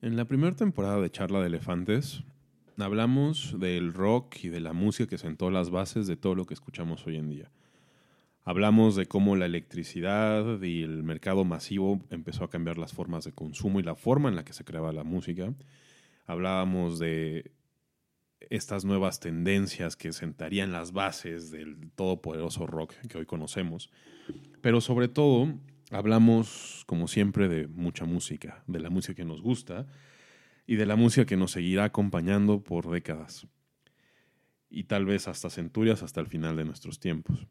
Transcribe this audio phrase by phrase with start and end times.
[0.00, 2.22] En la primera temporada de Charla de Elefantes
[2.76, 6.54] hablamos del rock y de la música que sentó las bases de todo lo que
[6.54, 7.50] escuchamos hoy en día.
[8.44, 13.32] Hablamos de cómo la electricidad y el mercado masivo empezó a cambiar las formas de
[13.32, 15.52] consumo y la forma en la que se creaba la música.
[16.26, 17.50] Hablábamos de
[18.50, 23.90] estas nuevas tendencias que sentarían las bases del todopoderoso rock que hoy conocemos.
[24.60, 25.52] Pero sobre todo,
[25.90, 29.86] hablamos, como siempre, de mucha música, de la música que nos gusta
[30.66, 33.46] y de la música que nos seguirá acompañando por décadas.
[34.70, 37.46] Y tal vez hasta centurias hasta el final de nuestros tiempos.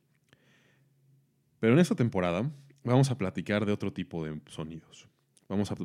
[1.60, 2.52] Pero en esta temporada
[2.84, 5.08] vamos a platicar de otro tipo de sonidos.
[5.50, 5.76] Vamos a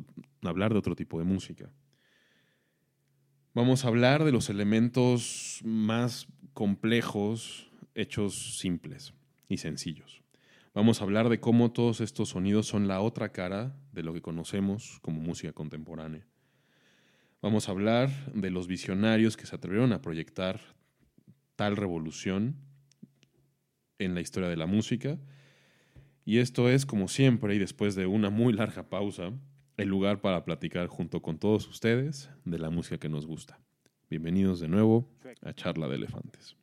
[0.47, 1.71] hablar de otro tipo de música.
[3.53, 9.13] Vamos a hablar de los elementos más complejos hechos simples
[9.47, 10.22] y sencillos.
[10.75, 14.23] Vamos a hablar de cómo todos estos sonidos son la otra cara de lo que
[14.23, 16.25] conocemos como música contemporánea.
[17.43, 20.59] Vamos a hablar de los visionarios que se atrevieron a proyectar
[21.55, 22.55] tal revolución
[23.99, 25.19] en la historia de la música.
[26.25, 29.31] Y esto es, como siempre, y después de una muy larga pausa,
[29.77, 33.59] el lugar para platicar junto con todos ustedes de la música que nos gusta.
[34.09, 35.07] Bienvenidos de nuevo
[35.43, 36.62] a Charla de Elefantes.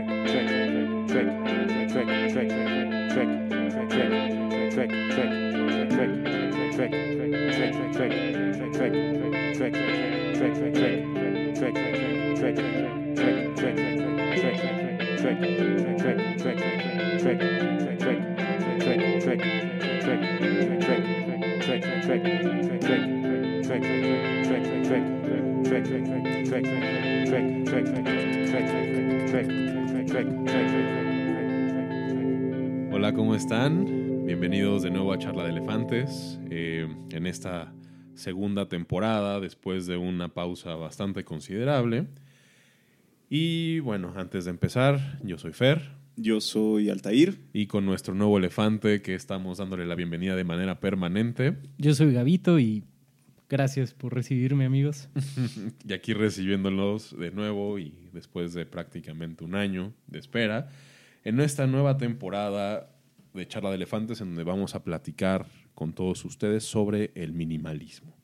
[32.93, 33.85] Hola, ¿cómo están?
[34.25, 36.39] Bienvenidos de nuevo a Charla de Elefantes.
[36.49, 36.70] Eh,
[37.11, 37.73] en esta
[38.15, 42.07] segunda temporada, después de una pausa bastante considerable.
[43.29, 46.01] Y bueno, antes de empezar, yo soy Fer.
[46.17, 47.39] Yo soy Altair.
[47.53, 51.57] Y con nuestro nuevo elefante que estamos dándole la bienvenida de manera permanente.
[51.77, 52.83] Yo soy Gavito y
[53.49, 55.09] gracias por recibirme, amigos.
[55.87, 60.69] y aquí recibiéndolos de nuevo y después de prácticamente un año de espera,
[61.23, 62.89] en esta nueva temporada
[63.33, 65.45] de Charla de Elefantes en donde vamos a platicar
[65.81, 68.15] con todos ustedes sobre el minimalismo.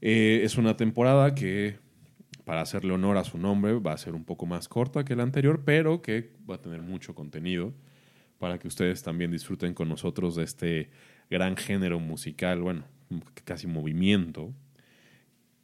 [0.00, 1.76] Eh, es una temporada que,
[2.46, 5.22] para hacerle honor a su nombre, va a ser un poco más corta que la
[5.22, 7.74] anterior, pero que va a tener mucho contenido
[8.38, 10.88] para que ustedes también disfruten con nosotros de este
[11.28, 12.84] gran género musical, bueno,
[13.44, 14.54] casi movimiento,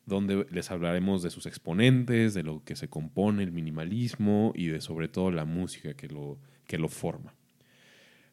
[0.04, 4.82] donde les hablaremos de sus exponentes, de lo que se compone el minimalismo y de
[4.82, 7.32] sobre todo la música que lo, que lo forma.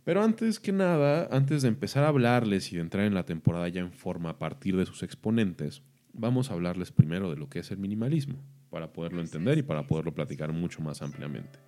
[0.03, 3.69] Pero antes que nada, antes de empezar a hablarles y de entrar en la temporada
[3.69, 5.81] ya en forma a partir de sus exponentes,
[6.11, 9.87] vamos a hablarles primero de lo que es el minimalismo, para poderlo entender y para
[9.87, 11.59] poderlo platicar mucho más ampliamente.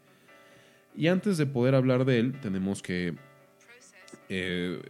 [0.97, 3.15] Y antes de poder hablar de él, tenemos que
[4.29, 4.81] eh,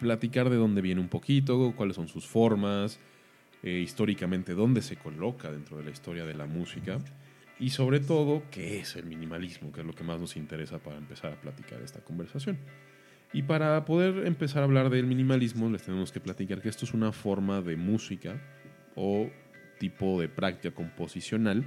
[0.00, 2.98] platicar de dónde viene un poquito, cuáles son sus formas,
[3.62, 6.98] eh, históricamente dónde se coloca dentro de la historia de la música
[7.58, 10.98] y sobre todo qué es el minimalismo, que es lo que más nos interesa para
[10.98, 12.58] empezar a platicar esta conversación.
[13.34, 16.94] Y para poder empezar a hablar del minimalismo, les tenemos que platicar que esto es
[16.94, 18.40] una forma de música
[18.94, 19.28] o
[19.80, 21.64] tipo de práctica composicional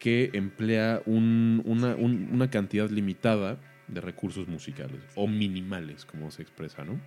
[0.00, 7.00] que emplea una, una, cantidad limitada de recursos musicales o minimales, como se expresa, ¿no?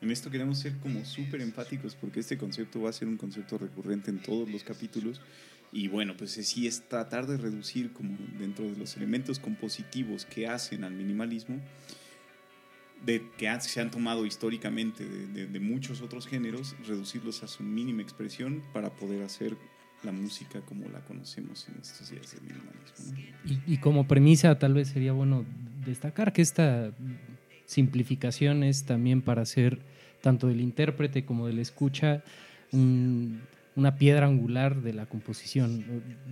[0.00, 3.58] En esto queremos ser como súper enfáticos porque este concepto va a ser un concepto
[3.58, 5.20] recurrente en todos los capítulos
[5.72, 10.46] y bueno, pues sí es tratar de reducir como dentro de los elementos compositivos que
[10.46, 11.60] hacen al minimalismo
[13.04, 17.62] de que se han tomado históricamente de, de- de muchos otros géneros, reducirlos a su
[17.62, 19.56] mínima expresión para poder hacer
[20.02, 23.12] la música como la conocemos en estos días minimalismo.
[23.44, 23.50] ¿no?
[23.66, 25.44] Y, y como premisa, tal vez sería bueno
[25.86, 26.92] destacar que esta
[27.66, 29.80] simplificación es también para hacer
[30.20, 32.22] tanto del intérprete como del escucha
[32.72, 33.40] un-
[33.76, 35.84] una piedra angular de la composición,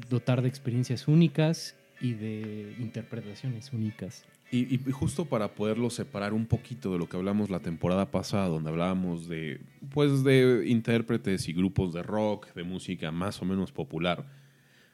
[0.08, 4.24] dotar de experiencias únicas y de interpretaciones únicas.
[4.54, 8.68] Y, justo para poderlo separar un poquito de lo que hablamos la temporada pasada, donde
[8.68, 14.26] hablábamos de, pues, de intérpretes y grupos de rock, de música más o menos popular.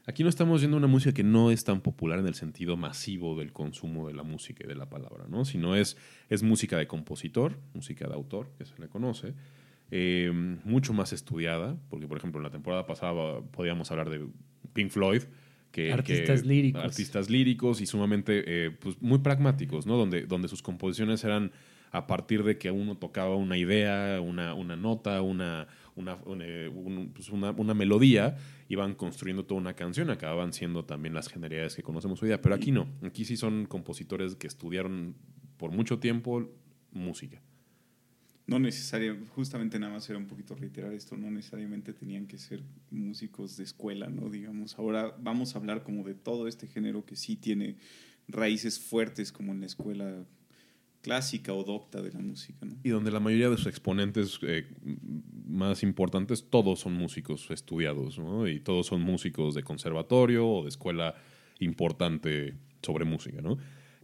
[0.07, 3.37] Aquí no estamos viendo una música que no es tan popular en el sentido masivo
[3.37, 5.45] del consumo de la música y de la palabra, ¿no?
[5.45, 5.97] Sino es,
[6.29, 9.35] es música de compositor, música de autor, que se le conoce,
[9.91, 10.31] eh,
[10.65, 14.25] mucho más estudiada, porque por ejemplo en la temporada pasada podíamos hablar de
[14.73, 15.25] Pink Floyd,
[15.73, 16.83] que, Artistas que- líricos.
[16.85, 19.97] artistas líricos y sumamente eh, pues, muy pragmáticos, ¿no?
[19.97, 21.53] Donde, donde sus composiciones eran
[21.91, 26.69] a partir de que uno tocaba una idea, una, una nota, una, una, un, eh,
[26.69, 28.37] un- pues, una, una melodía,
[28.69, 32.43] iban construyendo toda una canción, acababan siendo también las generalidades que conocemos hoy día.
[32.43, 35.15] Pero aquí no, aquí sí son compositores que estudiaron
[35.57, 36.51] por mucho tiempo
[36.93, 37.41] música.
[38.49, 42.63] No necesariamente, justamente nada más era un poquito reiterar esto, no necesariamente tenían que ser
[42.91, 44.31] músicos de escuela, ¿no?
[44.31, 47.77] Digamos, ahora vamos a hablar como de todo este género que sí tiene
[48.27, 50.25] raíces fuertes como en la escuela
[51.03, 52.75] clásica o docta de la música, ¿no?
[52.83, 54.67] Y donde la mayoría de sus exponentes eh,
[55.47, 58.49] más importantes, todos son músicos estudiados, ¿no?
[58.49, 61.15] Y todos son músicos de conservatorio o de escuela
[61.59, 63.59] importante sobre música, ¿no?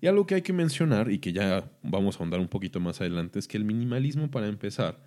[0.04, 3.00] Y algo que hay que mencionar y que ya vamos a ahondar un poquito más
[3.00, 5.00] adelante es que el minimalismo, para empezar,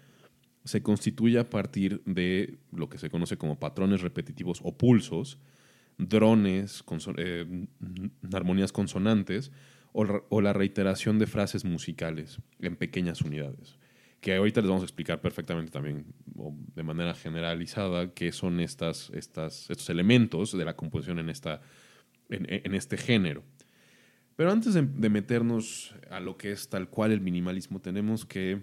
[0.64, 5.38] se constituye a partir de lo que se conoce como patrones repetitivos o pulsos,
[6.00, 6.84] drones,
[7.18, 7.68] eh,
[8.34, 9.52] armonías consonantes
[9.92, 13.78] o, la reiteración de frases musicales en pequeñas unidades.
[14.20, 19.12] Que ahorita les vamos a explicar perfectamente también, o de manera generalizada, qué son estas,
[19.12, 21.62] estas, estos elementos de la composición en, esta,
[22.30, 23.44] en este género.
[24.38, 28.62] Pero antes de, meternos a lo que es tal cual el minimalismo, tenemos que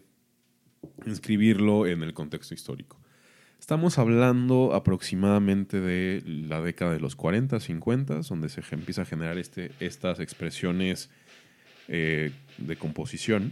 [1.05, 2.97] inscribirlo en el contexto histórico.
[3.59, 9.37] Estamos hablando aproximadamente de la década de los 40, 50, donde se empieza a generar
[9.37, 11.11] este, estas expresiones
[11.89, 13.51] eh, de composición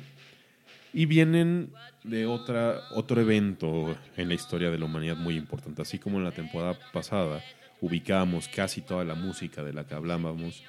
[0.94, 1.72] y vienen
[2.04, 5.82] de otra, otro evento en la historia de la humanidad muy importante.
[5.82, 7.42] Así como en la temporada pasada
[7.80, 10.62] ubicábamos casi toda la música de la que hablábamos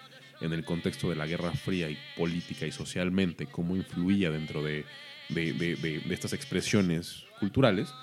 [0.44, 4.86] en el contexto de la Guerra Fría y política y socialmente, cómo influía dentro de,
[5.30, 7.94] de- de- de- estas expresiones culturales.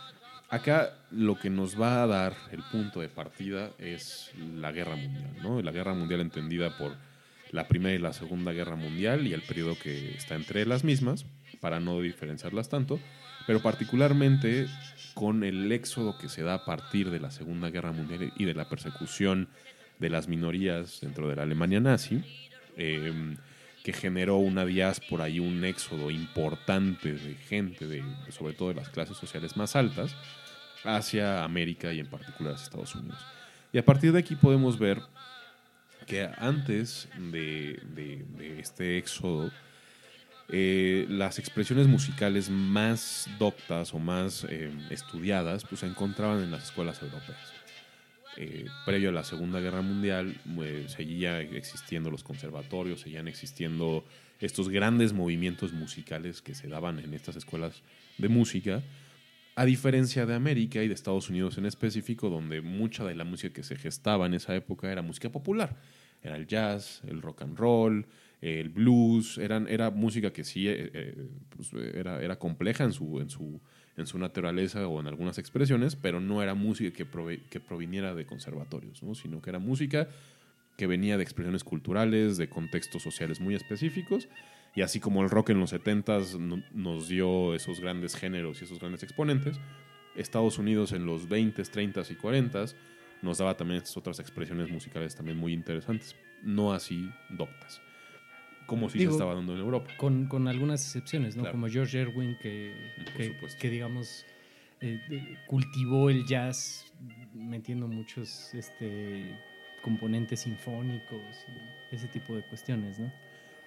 [0.48, 5.30] Acá lo que nos va a dar el punto de partida es la guerra mundial,
[5.42, 5.62] ¿no?
[5.62, 6.96] La guerra mundial entendida por
[7.52, 11.24] la Primera y la Segunda Guerra Mundial y el periodo que está entre las mismas,
[11.60, 12.98] para no diferenciarlas tanto,
[13.46, 14.66] pero particularmente
[15.14, 18.54] con el éxodo que se da a partir de la Segunda Guerra Mundial y de
[18.54, 19.48] la persecución
[20.00, 22.22] de las minorías dentro de la Alemania nazi,
[22.76, 23.36] eh,
[23.84, 28.88] que generó una diáspora y un éxodo importante de gente, de, sobre todo de las
[28.88, 30.16] clases sociales más altas,
[30.84, 33.18] hacia América y en particular hacia Estados Unidos.
[33.72, 35.00] Y a partir de aquí podemos ver
[36.06, 37.78] que antes de,
[38.58, 39.50] este éxodo,
[40.48, 46.64] eh, las expresiones musicales más doctas o más eh, estudiadas pues, se encontraban en las
[46.64, 47.59] escuelas europeas.
[48.36, 54.04] Eh, previo a la Segunda Guerra Mundial, eh, seguía existiendo los conservatorios, seguían existiendo
[54.38, 57.82] estos grandes movimientos musicales que se daban en estas escuelas
[58.18, 58.82] de música,
[59.56, 63.52] a diferencia de América y de Estados Unidos en específico, donde mucha de la música
[63.52, 65.76] que se gestaba en esa época era música popular.
[66.22, 68.06] Era el jazz, el rock and roll,
[68.40, 73.20] el blues, eran, era música que sí eh, eh, pues, era, era compleja en su,
[73.20, 73.60] en, su,
[74.00, 77.04] en su naturaleza o en algunas expresiones, pero no era música que,
[77.60, 79.14] proviniera de conservatorios, ¿no?
[79.14, 80.08] sino que era música
[80.76, 84.28] que venía de expresiones culturales, de contextos sociales muy específicos,
[84.74, 88.64] y así como el rock en los 70s no- nos dio esos grandes géneros y
[88.64, 89.60] esos grandes exponentes,
[90.16, 92.74] Estados Unidos en los 20s, 30s y 40s
[93.22, 97.80] nos daba también otras expresiones musicales también muy interesantes, no así doctas,
[98.70, 99.90] como si Digo, se estaba dando en Europa.
[99.96, 101.42] Con, con algunas excepciones, ¿no?
[101.42, 101.54] Claro.
[101.54, 102.72] Como George Erwin, que,
[103.58, 104.24] que, digamos,
[104.80, 106.86] eh, eh, cultivó el jazz
[107.34, 109.36] metiendo muchos este,
[109.82, 111.20] componentes sinfónicos
[111.90, 113.12] y ese tipo de cuestiones, ¿no?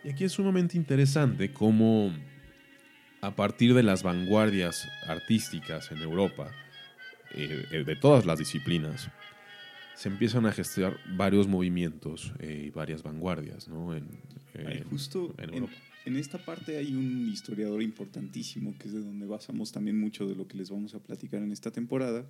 [0.05, 2.13] Y aquí es sumamente interesante cómo
[3.19, 6.49] a partir de las vanguardias artísticas en Europa,
[7.35, 9.09] eh, eh, de todas las disciplinas,
[9.95, 13.95] se empiezan a gestar varios movimientos eh, y varias vanguardias, ¿no?
[13.95, 14.07] En,
[14.89, 15.67] justo en en,
[16.05, 20.35] en esta parte hay un historiador importantísimo, que es de donde basamos también mucho de
[20.35, 22.25] lo que les vamos a platicar en esta temporada,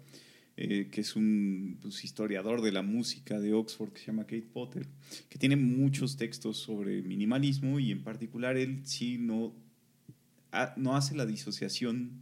[0.56, 4.48] eh, que es un pues, historiador de la música de Oxford que se llama Kate
[4.54, 4.88] Potter,
[5.30, 9.54] que tiene muchos textos sobre minimalismo y en particular él sí no,
[10.52, 12.20] ha- no hace la disociación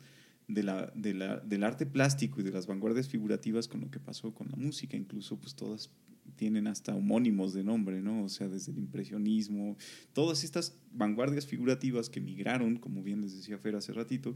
[0.53, 4.97] del arte plástico y de las vanguardias figurativas con lo que pasó con la música.
[4.97, 5.89] Incluso, pues todas
[6.35, 8.23] tienen hasta homónimos de nombre, ¿no?
[8.23, 9.77] O sea, desde el impresionismo,
[10.13, 14.35] todas estas vanguardias figurativas que migraron, como bien les decía Fer hace ratito,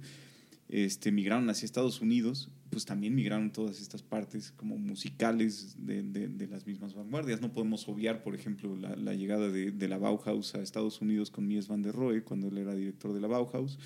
[0.67, 6.65] este, migraron hacia Estados Unidos, pues también migraron todas estas partes como musicales de, las
[6.65, 7.39] mismas vanguardias.
[7.39, 11.29] No podemos obviar, por ejemplo, la, la llegada de, de la Bauhaus a Estados Unidos
[11.29, 13.77] con Mies van der Rohe, cuando él era director de la Bauhaus,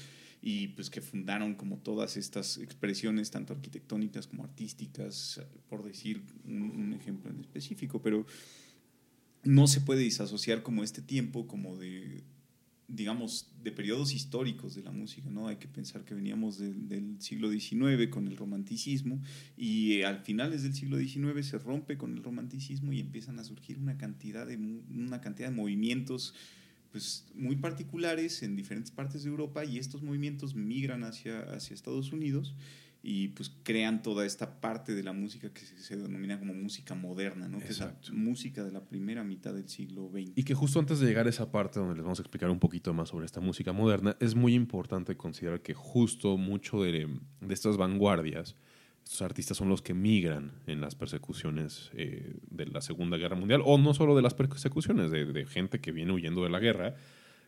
[0.42, 6.94] y pues que fundaron como todas estas expresiones, tanto arquitectónicas como artísticas, por decir un,
[6.94, 8.26] ejemplo en específico, pero
[9.44, 12.24] no se puede disasociar como este tiempo como de
[12.92, 15.48] digamos, de periodos históricos de la música, ¿no?
[15.48, 19.22] Hay que pensar que veníamos del, siglo XIX con el romanticismo
[19.56, 23.44] y eh, al finales del siglo XIX se rompe con el romanticismo y empiezan a
[23.44, 26.34] surgir una cantidad de, una cantidad de movimientos
[26.92, 32.12] pues, muy particulares en diferentes partes de Europa y estos movimientos migran hacia, hacia Estados
[32.12, 32.56] Unidos
[33.02, 37.48] y pues crean toda esta parte de la música que se, denomina como música moderna,
[37.48, 37.60] ¿no?
[37.60, 40.34] Que es la música de la primera mitad del siglo XX.
[40.36, 42.60] Y que justo antes de llegar a esa parte donde les vamos a explicar un
[42.60, 47.08] poquito más sobre esta música moderna, es muy importante considerar que justo mucho de,
[47.40, 48.56] de estas vanguardias,
[49.10, 53.64] estos artistas son los que migran en las persecuciones eh, de la Segunda Guerra Mundial,
[53.66, 56.94] o no solo de las persecuciones, de, gente que viene huyendo de la guerra,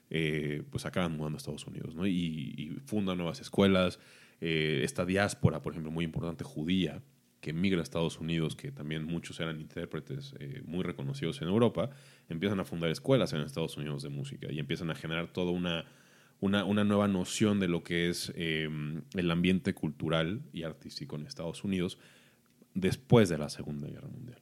[0.09, 2.07] eh, pues acaban mudando a Estados Unidos, ¿no?
[2.07, 3.99] Y, fundan nuevas escuelas,
[4.41, 7.03] eh, esta diáspora, por ejemplo, muy importante judía,
[7.41, 10.33] que migra a Estados Unidos, que también muchos eran intérpretes
[10.65, 11.91] muy reconocidos en Europa,
[12.27, 15.85] empiezan a fundar escuelas en Estados Unidos de música y empiezan a generar toda una,
[16.41, 18.67] una, una nueva noción de lo que es eh,
[19.15, 21.97] el ambiente cultural y artístico en Estados Unidos
[22.73, 24.41] después de la Segunda Guerra Mundial.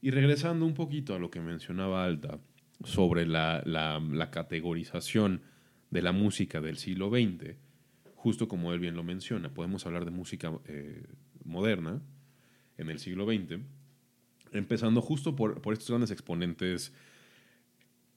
[0.00, 2.38] Y regresando un poquito a lo que mencionaba Alta
[2.84, 5.42] sobre la, la- la categorización
[5.90, 7.56] de la música del siglo XX,
[8.14, 11.04] justo como él bien lo menciona, podemos hablar de música eh,
[11.44, 12.00] moderna
[12.78, 13.58] en el siglo XX,
[14.52, 16.94] empezando justo por, por estos grandes exponentes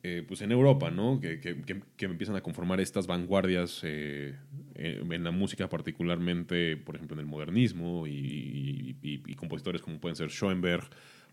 [0.03, 1.19] eh, pues en Europa, ¿no?
[1.21, 4.35] Que, que- que- que empiezan a conformar estas vanguardias eh,
[4.75, 9.99] en la música, particularmente, por ejemplo, en el modernismo, y, y- y- y compositores como
[9.99, 10.83] pueden ser Schoenberg,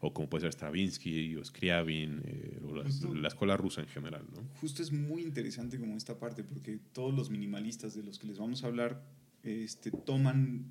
[0.03, 3.15] o como puede ser Stravinsky, o Scriabin, eh, o la, Justo.
[3.15, 4.43] la escuela rusa en general, ¿no?
[4.61, 8.39] Justo es muy interesante como esta parte, porque todos los minimalistas de los que les
[8.39, 9.03] vamos a hablar
[9.43, 10.71] este, toman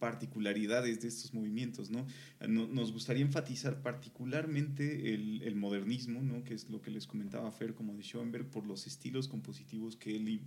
[0.00, 2.06] particularidades de estos movimientos, ¿no?
[2.48, 6.42] No- Nos gustaría enfatizar particularmente el, modernismo, ¿no?
[6.42, 10.16] Que es lo que les comentaba Fer como de Schoenberg, por los estilos compositivos que
[10.16, 10.40] él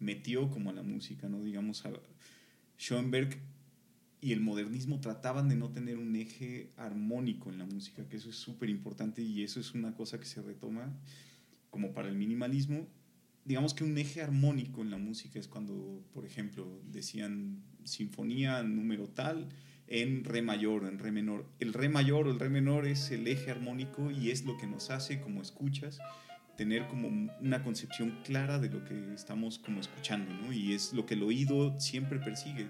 [0.00, 1.44] metió como a la música, ¿no?
[1.44, 1.92] Digamos, a
[2.78, 3.38] Schoenberg
[4.20, 8.30] y el modernismo trataban de no tener un eje armónico en la música, que eso
[8.30, 10.92] es súper importante y eso es una cosa que se retoma
[11.70, 12.88] como para el minimalismo.
[13.44, 19.08] Digamos que un eje armónico en la música es cuando, por ejemplo, decían sinfonía número
[19.08, 19.48] tal
[19.88, 21.46] en re mayor en re menor.
[21.60, 24.66] El re mayor o el re menor es el eje armónico y es lo que
[24.66, 25.98] nos hace como escuchas
[26.58, 27.08] tener como
[27.40, 30.52] una concepción clara de lo que estamos como escuchando, ¿no?
[30.52, 32.66] Y es lo que el oído siempre persigue.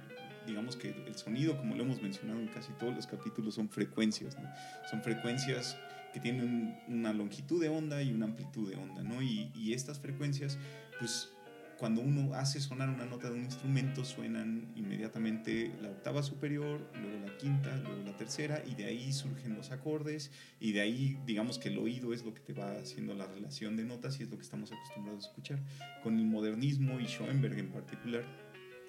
[0.46, 4.36] Digamos que el sonido, como lo hemos mencionado en casi todos los capítulos, son frecuencias,
[4.38, 4.46] ¿no?
[4.90, 5.78] Son frecuencias
[6.12, 9.22] que tienen una longitud de onda y una amplitud de onda, ¿no?
[9.22, 10.58] Y, y estas frecuencias,
[10.98, 11.30] pues
[11.78, 17.24] cuando uno hace sonar una nota de un instrumento, suenan inmediatamente la octava superior, luego
[17.26, 21.58] la quinta, luego la tercera, y de ahí surgen los acordes, y de ahí, digamos
[21.58, 24.28] que el oído es lo que te va haciendo la relación de notas y es
[24.30, 25.60] lo que estamos acostumbrados a escuchar.
[26.02, 28.24] Con el modernismo y Schoenberg en particular,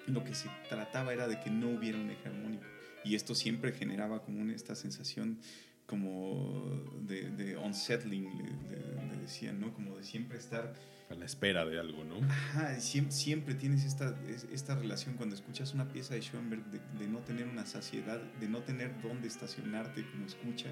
[0.08, 2.64] lo que se trataba era de que no hubiera un eje armónico,
[3.04, 5.38] y esto siempre generaba como esta sensación
[5.86, 9.72] como de, de unsettling, le, le- le decían, ¿no?
[9.74, 10.74] Como de siempre estar
[11.10, 12.24] A la espera de algo, ¿no?
[12.24, 16.64] Ajá, siempre, siempre tienes esta, es- esta relación cuando escuchas una pieza de Schoenberg
[16.98, 20.70] de, no tener una saciedad, de no tener dónde estacionarte como escucha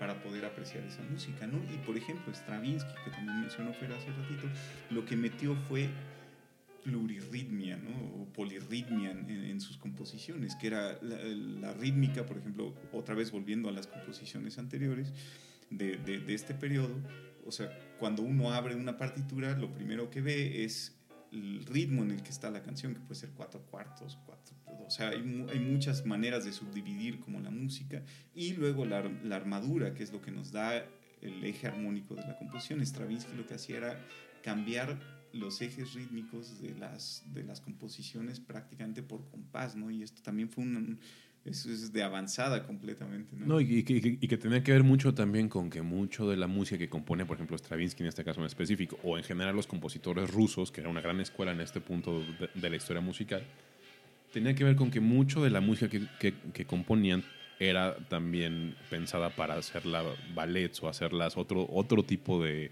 [0.00, 1.58] para poder apreciar esa música, ¿no?
[1.72, 4.48] Y por ejemplo, Stravinsky, que también mencionó Fer hace ratito,
[4.90, 5.88] lo que metió fue
[6.82, 8.22] plurirritmia, ¿no?
[8.22, 13.30] O polirritmia en, en sus composiciones, que era la, la rítmica, por ejemplo, otra vez
[13.30, 15.12] volviendo a las composiciones anteriores
[15.70, 16.94] de, de- de este periodo,
[17.44, 20.96] o sea, cuando uno abre una partitura, lo primero que ve es
[21.32, 24.54] el ritmo en el que está la canción, que puede ser cuatro cuartos, cuatro,
[24.86, 28.02] o sea, hay, hay muchas maneras de subdividir como la música,
[28.34, 30.76] y luego la, la, armadura, que es lo que nos da
[31.20, 32.84] el eje armónico de la composición.
[32.84, 34.06] Stravinsky lo que hacía era
[34.42, 34.98] cambiar
[35.32, 39.90] los ejes rítmicos de las, de las composiciones prácticamente por compás, ¿no?
[39.90, 40.98] Y esto también fue un,
[41.46, 43.36] eso es de avanzada completamente.
[43.36, 46.78] No, no y, que tenía que ver mucho también con que mucho de la música
[46.78, 50.30] que compone, por ejemplo, Stravinsky en este caso en específico, o en general los compositores
[50.30, 52.22] rusos, que era una gran escuela en este punto
[52.54, 53.44] de, la historia musical,
[54.32, 55.88] tenía que ver con que mucho de la música
[56.18, 57.24] que, que componían
[57.58, 60.02] era también pensada para hacerla
[60.34, 62.70] ballets o hacerlas otro, otro tipo de,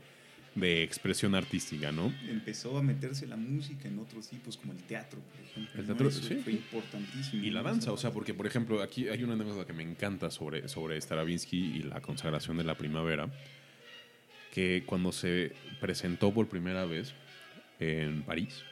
[0.54, 2.12] de expresión artística, ¿no?
[2.28, 5.80] Empezó a meterse la música en otros tipos, como el teatro, por ejemplo.
[5.80, 6.40] El teatro, sí.
[6.42, 7.44] Fue importantísimo.
[7.44, 10.30] Y la danza, o sea, porque, por ejemplo, aquí hay una anécdota que me encanta
[10.30, 13.28] sobre, sobre Stravinsky y la consagración de la primavera,
[14.52, 17.12] que cuando se presentó por primera vez
[17.80, 18.62] en París,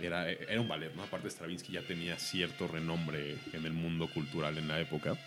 [0.00, 1.02] era, era un ballet, ¿no?
[1.02, 5.18] Aparte, Stravinsky ya tenía cierto renombre en el mundo cultural en la época.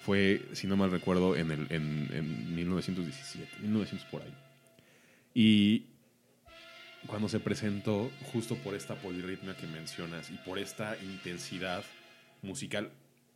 [0.00, 4.34] Fue, si no mal recuerdo, en, el, en, en 1917, 1900 por ahí
[5.34, 5.86] y
[7.06, 11.84] cuando se presentó, justo por esta polirritmia que mencionas y por esta intensidad
[12.42, 12.92] musical,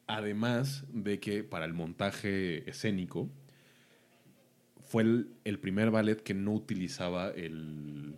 [0.07, 3.29] además de que para el montaje escénico,
[4.89, 8.15] fue el, primer ballet que no utilizaba el,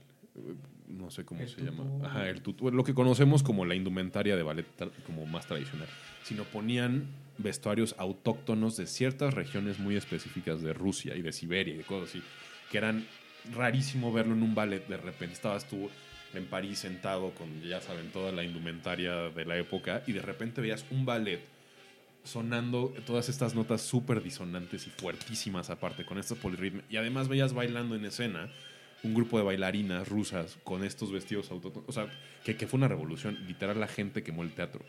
[0.86, 4.66] no sé cómo se llama, Ajá, el lo que conocemos como la indumentaria de ballet
[5.04, 5.88] como más tradicional,
[6.22, 7.08] sino ponían
[7.38, 12.10] vestuarios autóctonos de ciertas regiones muy específicas de Rusia y de Siberia y de cosas
[12.10, 12.22] así,
[12.70, 13.04] que eran
[13.54, 14.86] rarísimo verlo en un ballet.
[14.86, 15.90] De repente estabas tú
[16.34, 20.60] en París sentado con, ya saben, toda la indumentaria de la época y de repente
[20.60, 21.40] veías un ballet
[22.22, 26.84] sonando todas estas notas súper disonantes y fuertísimas aparte con estos polirritmos.
[26.90, 28.50] Y además veías bailando en escena
[29.02, 31.88] un grupo de bailarinas rusas con estos vestidos autóctonos.
[31.88, 32.06] O sea,
[32.44, 33.38] que, que fue una revolución.
[33.46, 34.84] Literal, la gente quemó el teatro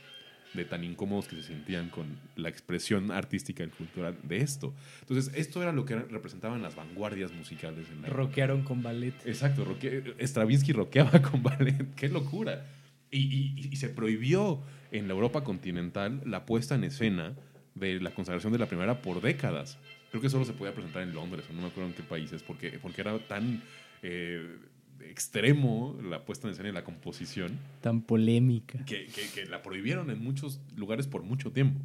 [0.53, 4.73] de tan incómodos que se sentían con la expresión artística y cultural de esto.
[5.01, 7.87] Entonces, esto era lo que representaban las vanguardias musicales.
[7.89, 9.13] En la Roquearon con ballet.
[9.25, 9.65] Exacto,
[10.19, 12.65] Stravinsky roqueaba con ballet, qué locura.
[13.11, 17.35] Y, se prohibió en la Europa continental la puesta en escena
[17.75, 19.77] de la consagración de la primera por décadas.
[20.11, 22.43] Creo que solo se podía presentar en Londres, o no me acuerdo en qué países,
[22.43, 23.63] porque, porque era tan...
[24.03, 24.57] Eh,
[25.09, 27.57] extremo la puesta en escena y la composición.
[27.81, 28.83] Tan polémica.
[28.85, 31.79] Que, que, la prohibieron en muchos lugares por mucho tiempo.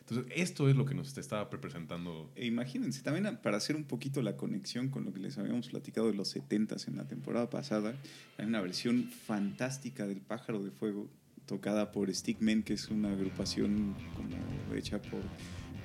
[0.00, 2.30] Entonces, esto es lo que nos estaba presentando.
[2.36, 6.08] E imagínense, también para hacer un poquito la conexión con lo que les habíamos platicado
[6.08, 7.94] de los 70 en la temporada pasada,
[8.36, 11.08] hay una versión fantástica del Pájaro de Fuego,
[11.46, 15.20] tocada por Stickman, que es una agrupación como hecha por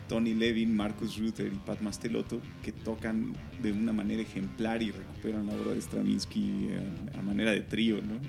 [0.10, 5.48] Tony Levin, Marcus Ruther y Pat Mastelotto, que tocan de una manera ejemplar y recuperan
[5.48, 8.19] la obra de Stravinsky eh, a, manera de trío, ¿no?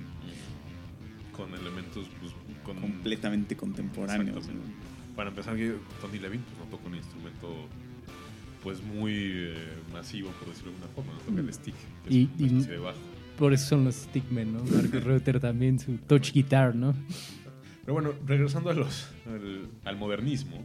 [1.35, 4.47] Con elementos pues, completamente contemporáneos.
[5.15, 5.57] Para empezar,
[5.99, 7.67] Tony Levin pues, no toca un instrumento
[8.63, 9.55] pues muy eh,
[9.91, 11.75] masivo, por decirlo de alguna forma, no toca el stick,
[12.07, 12.99] que y, es de bajo.
[13.39, 14.63] Por eso son los stickmen, ¿no?
[14.63, 16.93] Marcus Ruther también, su touch guitar, ¿no?
[17.81, 19.07] Pero bueno, regresando a los,
[19.83, 20.63] al modernismo,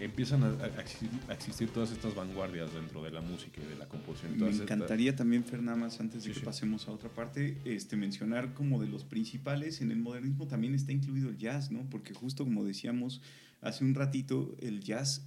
[0.00, 4.38] empiezan a, existir, todas estas vanguardias dentro de la música y de la composición.
[4.38, 8.88] Me encantaría también, Fernández, antes de que pasemos a otra parte, este, mencionar como de
[8.88, 11.88] los principales, en el modernismo también está incluido el jazz, ¿no?
[11.90, 13.20] Porque justo como decíamos
[13.60, 15.26] hace un ratito, el jazz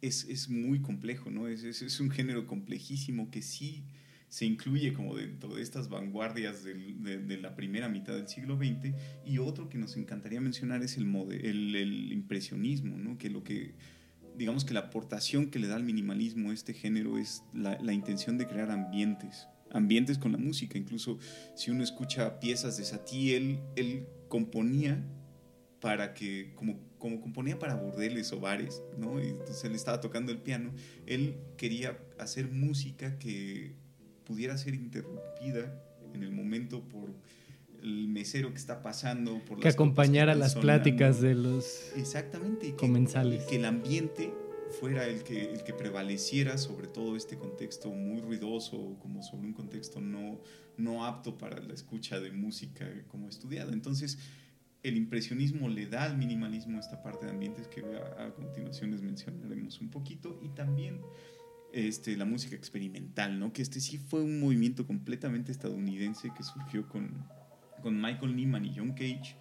[0.00, 1.48] es, es muy complejo, ¿no?
[1.48, 3.84] Es, es, es, un género complejísimo que sí
[4.28, 8.94] se incluye como dentro de estas vanguardias de, de, la primera mitad del siglo XX.
[9.24, 13.18] Y otro que nos encantaría mencionar es el, el, el impresionismo, ¿no?
[13.18, 13.74] Que lo que
[14.36, 18.38] digamos que la aportación que le da al minimalismo este género es la, la, intención
[18.38, 20.78] de crear ambientes, ambientes con la música.
[20.78, 21.18] Incluso
[21.54, 25.04] si uno escucha piezas de Satie, él, él componía
[25.80, 29.22] para que, como, como componía para bordeles o bares, ¿no?
[29.22, 30.72] Y entonces él estaba tocando el piano,
[31.06, 33.74] él quería hacer música que
[34.24, 35.80] pudiera ser interrumpida
[36.14, 37.14] en el momento por
[37.82, 43.56] el mesero que está pasando, por que acompañara las pláticas de los exactamente comensales, que,
[43.56, 44.32] el ambiente
[44.80, 49.52] fuera el que, el que prevaleciera sobre todo este contexto muy ruidoso, como sobre un
[49.52, 50.40] contexto no,
[50.76, 53.72] no apto para la escucha de música como estudiada.
[53.72, 54.18] Entonces,
[54.82, 59.02] el impresionismo le da al minimalismo esta parte de ambientes que a, a continuación les
[59.02, 61.00] mencionaremos un poquito y también
[61.76, 63.52] este, la música experimental, ¿no?
[63.52, 67.26] que este sí fue un movimiento completamente estadounidense que surgió con,
[67.86, 69.36] con Michael Nyman y John Cage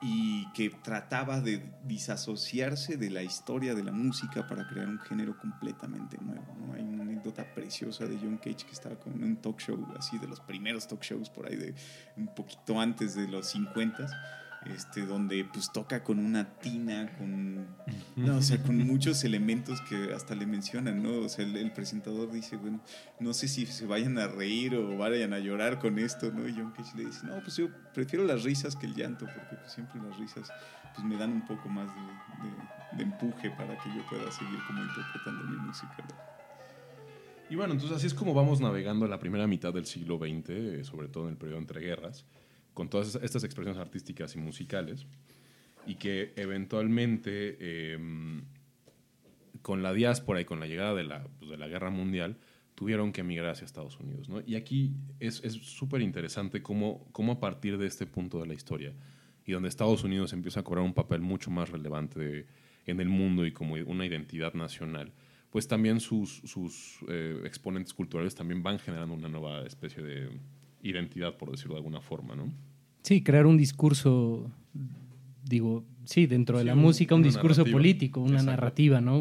[0.00, 5.36] y que trataba de disasociarse de la historia de la música para crear un género
[5.36, 6.72] completamente nuevo.
[6.72, 10.28] Hay una anécdota preciosa de John Cage que estaba con un talk show, así de
[10.28, 11.74] los primeros talk shows por ahí de
[12.16, 14.06] un poquito antes de los 50
[14.66, 17.66] este, donde pues toca con una tina, con,
[18.16, 21.20] no, o sea, con muchos elementos que hasta le mencionan, ¿no?
[21.20, 22.80] O sea, el, presentador dice, bueno,
[23.20, 26.46] no sé si se vayan a reír o vayan a llorar con esto, ¿no?
[26.46, 29.56] Y John Cage le dice, no, pues yo prefiero las risas que el llanto, porque
[29.56, 30.52] pues, siempre las risas
[30.94, 34.82] pues me dan un poco más de, de, empuje para que yo pueda seguir como
[34.82, 35.96] interpretando mi música,
[37.48, 40.84] Y bueno, entonces así es como vamos navegando la primera mitad del siglo XX, eh,
[40.84, 42.26] sobre todo en el periodo entre guerras
[42.80, 45.04] con todas estas expresiones artísticas y musicales,
[45.86, 48.44] y que eventualmente, em,
[49.60, 52.38] con la diáspora y con la llegada de la, pues, de la guerra mundial,
[52.74, 54.30] tuvieron que emigrar hacia Estados Unidos.
[54.30, 54.40] ¿no?
[54.46, 58.94] Y aquí es súper interesante cómo, cómo a partir de este punto de la historia,
[59.44, 62.46] y donde Estados Unidos empieza a cobrar un papel mucho más relevante
[62.86, 65.12] en el mundo y como una identidad nacional,
[65.50, 70.30] pues también sus, sus eh, exponentes culturales también van generando una nueva especie de
[70.82, 72.50] identidad, por decirlo de alguna forma, ¿no?
[73.02, 74.50] Sí, crear un discurso,
[75.44, 79.20] digo, sí, dentro de la música, un discurso político, una narrativa, ¿no?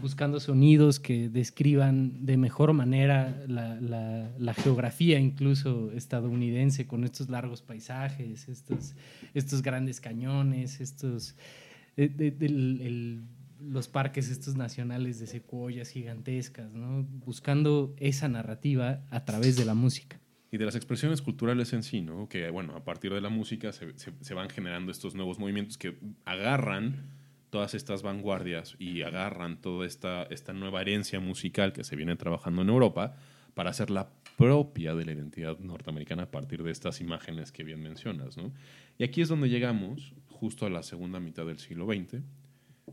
[0.00, 8.48] buscando sonidos que describan de mejor manera la, geografía incluso estadounidense con estos largos paisajes,
[8.48, 8.94] estos,
[9.34, 11.36] estos grandes cañones, estos,
[13.60, 17.04] los parques estos nacionales de secuoyas gigantescas, ¿no?
[17.04, 20.18] buscando esa narrativa a través de la música
[20.50, 22.28] y de las expresiones culturales en sí, ¿no?
[22.28, 25.98] Que, bueno, a partir de la música se, se, van generando estos nuevos movimientos que
[26.24, 27.10] agarran
[27.50, 32.62] todas estas vanguardias y agarran toda esta, esta nueva herencia musical que se viene trabajando
[32.62, 33.16] en Europa
[33.54, 38.36] para hacerla propia de la identidad norteamericana a partir de estas imágenes que bien mencionas,
[38.36, 38.52] ¿no?
[38.98, 42.22] Y aquí es donde llegamos justo a la segunda mitad del siglo XX,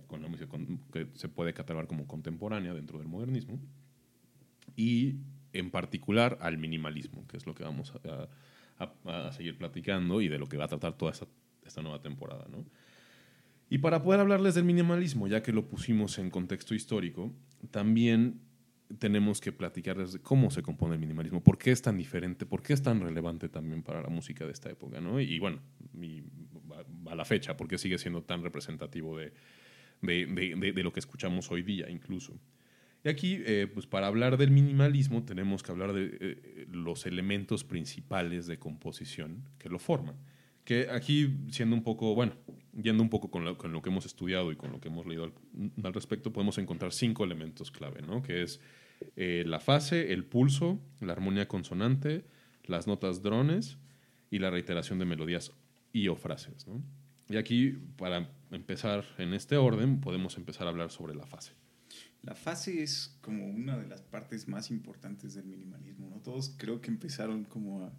[0.08, 0.58] con la música
[0.92, 3.60] que se puede catalogar como contemporánea dentro del modernismo,
[4.76, 5.18] y
[5.54, 10.48] en particular al minimalismo, que es lo que vamos a, seguir platicando y de lo
[10.48, 12.46] que va a tratar toda esta, nueva temporada.
[12.50, 12.66] ¿no?
[13.70, 17.32] Y para poder hablarles del minimalismo, ya que lo pusimos en contexto histórico,
[17.72, 18.42] también
[19.00, 22.62] tenemos que platicarles de cómo se compone el minimalismo, por qué es tan diferente, por
[22.62, 25.20] qué es tan relevante también para la música de esta época, ¿no?
[25.20, 25.60] Y, bueno,
[27.08, 29.34] a la fecha, por qué sigue siendo tan representativo de,
[30.02, 32.38] de, lo que escuchamos hoy día incluso.
[33.04, 37.66] Y aquí, eh, pues para hablar del minimalismo, tenemos que hablar de eh, los elementos
[37.66, 40.16] principales de composición que lo forman.
[40.64, 42.34] Que aquí, siendo un poco, bueno,
[42.72, 45.06] yendo un poco con lo, con lo que hemos estudiado y con lo que hemos
[45.06, 45.34] leído
[45.84, 48.22] al, respecto, podemos encontrar cinco elementos clave, ¿no?
[48.22, 48.62] Que es
[49.18, 52.24] eh, la fase, el pulso, la armonía consonante,
[52.64, 53.78] las notas drones
[54.32, 55.52] y la reiteración de melodías
[55.92, 56.82] y o frases, ¿no?
[57.30, 61.54] Y aquí, para empezar en este orden, podemos empezar a hablar sobre la fase.
[62.24, 66.22] La fase es como una de las partes más importantes del minimalismo, ¿no?
[66.22, 67.92] Todos creo que empezaron como a,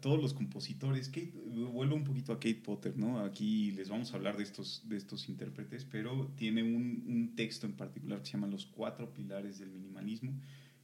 [0.00, 3.20] todos los compositores, Kate, vuelvo un poquito a Kate Potter, ¿no?
[3.20, 7.66] Aquí les vamos a hablar de estos, de estos intérpretes, pero tiene un, un texto
[7.66, 10.32] en particular que se llama Los cuatro pilares del minimalismo,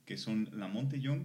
[0.04, 1.22] que son Lamonte Young,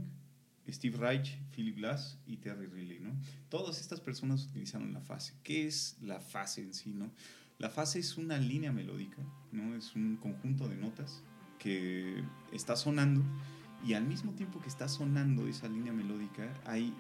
[0.70, 3.20] Steve Reich, Philip Glass y Terry Riley, ¿no?
[3.50, 5.34] Todas estas personas utilizaron la fase.
[5.44, 7.12] ¿Qué es la fase en sí, no?
[7.64, 9.24] La fase es una línea melódica,
[9.54, 9.74] ¿no?
[9.74, 11.24] Es un conjunto de notas
[11.60, 12.22] que
[12.52, 13.24] está sonando
[13.88, 16.94] y al mismo tiempo que está sonando esa línea melódica, hay,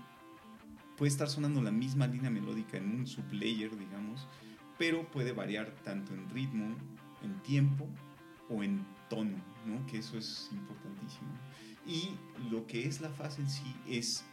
[0.95, 4.25] puede estar sonando la misma línea melódica en un sublayer, digamos,
[4.77, 6.77] pero puede variar tanto en ritmo,
[7.23, 7.85] en tiempo
[8.49, 9.35] o en tono,
[9.67, 9.85] ¿no?
[9.87, 11.27] Que eso es importantísimo.
[11.85, 12.11] Y
[12.49, 14.23] lo que es la fase en sí es,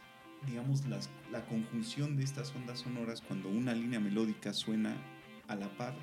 [0.47, 4.95] digamos, la conjunción de estas ondas sonoras cuando una línea melódica suena
[5.49, 5.93] a la par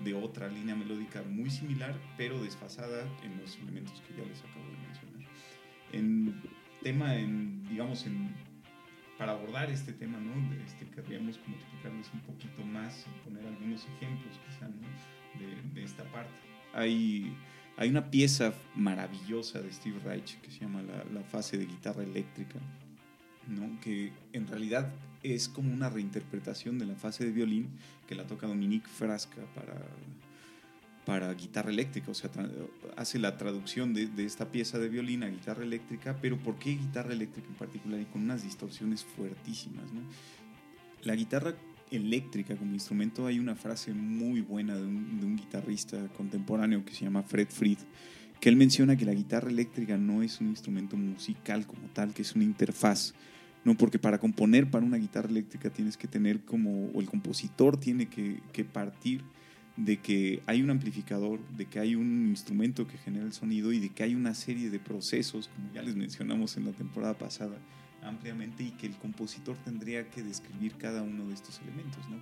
[0.00, 4.64] de otra línea melódica muy similar, pero desfasada en los elementos que ya les acabo
[4.66, 5.30] de mencionar.
[5.92, 6.42] En
[6.82, 8.34] tema, en, digamos, en,
[9.18, 10.54] para abordar este tema, ¿no?
[10.64, 16.04] Este, querríamos como explicarles un poquito más y poner algunos ejemplos quizá de, de, esta
[16.12, 16.30] parte.
[16.74, 17.34] Hay,
[17.76, 22.02] hay una pieza maravillosa de Steve Reich que se llama la, la fase de guitarra
[22.02, 22.58] eléctrica,
[23.48, 23.80] ¿no?
[23.80, 24.92] que en realidad
[25.34, 27.68] es como una reinterpretación de la fase de violín
[28.06, 29.74] que la toca Dominique Frasca para,
[31.04, 32.30] para guitarra eléctrica, o sea,
[32.96, 36.70] hace la traducción de, de, esta pieza de violín a guitarra eléctrica, pero ¿por qué
[36.70, 39.92] guitarra eléctrica en particular y con unas distorsiones fuertísimas?
[39.92, 40.00] ¿no?
[41.02, 41.54] La guitarra
[41.90, 46.94] eléctrica como instrumento hay una frase muy buena de un, de un guitarrista contemporáneo que
[46.94, 47.78] se llama Fred Fried,
[48.40, 52.22] que él menciona que la guitarra eléctrica no es un instrumento musical como tal, que
[52.22, 53.14] es una interfaz
[53.66, 53.76] ¿no?
[53.76, 58.06] Porque para componer para una guitarra eléctrica tienes que tener como, o el compositor tiene
[58.06, 59.24] que, que partir
[59.76, 63.80] de que hay un amplificador, de que hay un instrumento que genera el sonido y
[63.80, 67.58] de que hay una serie de procesos, como ya les mencionamos en la temporada pasada
[68.04, 72.08] ampliamente, y que el compositor tendría que describir cada uno de estos elementos.
[72.08, 72.18] ¿no?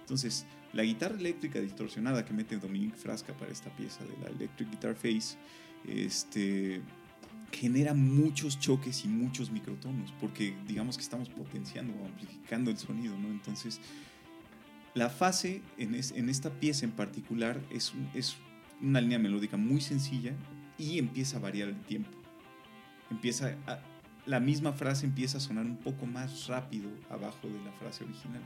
[0.00, 0.44] Entonces,
[0.74, 4.94] la guitarra eléctrica distorsionada que mete Dominique Frasca para esta pieza de la Electric Guitar
[4.96, 5.38] Face,
[5.88, 6.82] este,
[7.54, 13.16] genera muchos choques y muchos microtonos, porque digamos que estamos potenciando o amplificando el sonido,
[13.16, 13.28] ¿no?
[13.28, 13.80] Entonces,
[14.94, 18.36] la fase en, en esta pieza en particular es, es
[18.80, 20.34] una línea melódica muy sencilla
[20.78, 22.10] y empieza a variar el tiempo.
[23.10, 23.56] Empieza
[24.26, 28.42] la misma frase empieza a sonar un poco más rápido abajo de la frase original.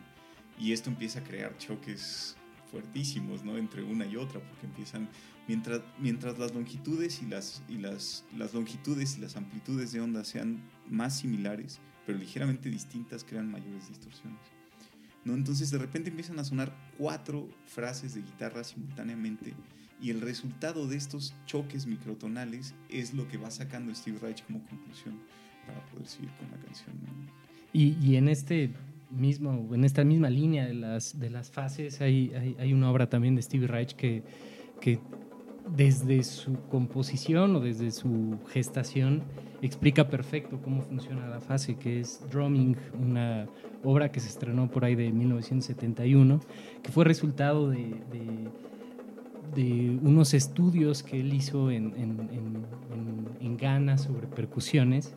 [0.58, 2.36] Y esto empieza a crear choques
[2.70, 3.56] fuertísimos, ¿no?
[3.56, 5.08] Entre una y otra, porque empiezan,
[5.46, 10.24] mientras, mientras las longitudes y las, y las, las longitudes y las amplitudes de onda
[10.24, 14.40] sean más similares, pero ligeramente distintas, crean mayores distorsiones.
[15.24, 15.34] ¿no?
[15.34, 19.54] Entonces de repente empiezan a sonar cuatro frases de guitarra simultáneamente
[20.00, 24.64] y el resultado de estos choques microtonales es lo que va sacando Steve Reich como
[24.66, 25.18] conclusión
[25.66, 26.96] para poder seguir con la canción.
[27.72, 28.70] Y, y, en este
[29.10, 33.08] mismo, en esta misma línea de las, de las fases hay, hay, hay una obra
[33.08, 34.22] también de Steve Reich que,
[34.80, 35.00] que
[35.76, 39.22] desde su composición o desde su gestación
[39.60, 43.48] explica perfecto cómo funciona la fase, que es Drumming, una
[43.82, 46.40] obra que se estrenó por ahí de 1971,
[46.82, 47.94] que fue resultado de,
[49.54, 52.28] de, unos estudios que él hizo en, en,
[53.40, 55.16] en, Ghana sobre percusiones,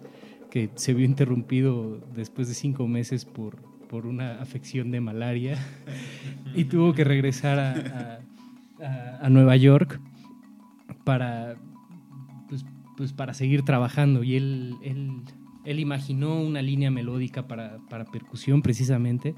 [0.50, 3.58] que se vio interrumpido después de cinco meses por,
[3.92, 5.58] por una afección de malaria
[6.56, 8.22] y tuvo que regresar a,
[9.22, 10.00] a, Nueva York
[11.04, 11.58] para,
[12.48, 14.24] pues, pues, para seguir trabajando.
[14.24, 15.12] Y él, él,
[15.66, 19.36] él imaginó una línea melódica para, para percusión precisamente.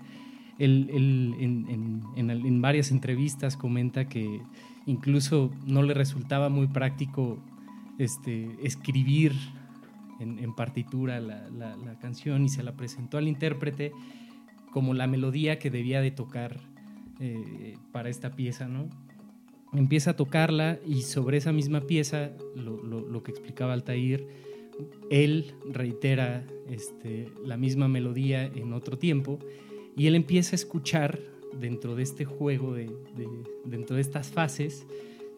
[0.60, 4.40] Él, él en, en, en, varias entrevistas comenta que
[4.86, 7.40] incluso no le resultaba muy práctico
[7.98, 9.34] este, escribir
[10.20, 13.92] en, partitura la, la, canción y se la presentó al intérprete
[14.74, 16.60] como la melodía que debía de tocar
[17.20, 18.90] eh, para esta pieza, ¿no?
[19.74, 24.28] empieza a tocarla y sobre esa misma pieza, lo, que explicaba Altair,
[25.10, 29.40] él reitera este, la misma melodía en otro tiempo
[29.96, 31.20] y él empieza a escuchar
[31.60, 32.90] dentro de este juego, de,
[33.66, 34.86] dentro de estas fases,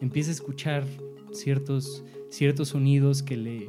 [0.00, 0.84] empieza a escuchar
[1.32, 3.68] ciertos, ciertos sonidos que le,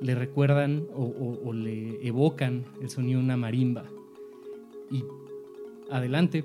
[0.00, 3.84] le recuerdan o le evocan el sonido de una marimba.
[4.92, 5.04] Y
[5.90, 6.44] adelante,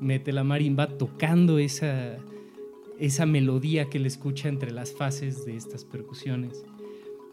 [0.00, 2.18] mete la marimba tocando esa,
[2.98, 6.64] esa melodía que le escucha entre las fases de estas percusiones.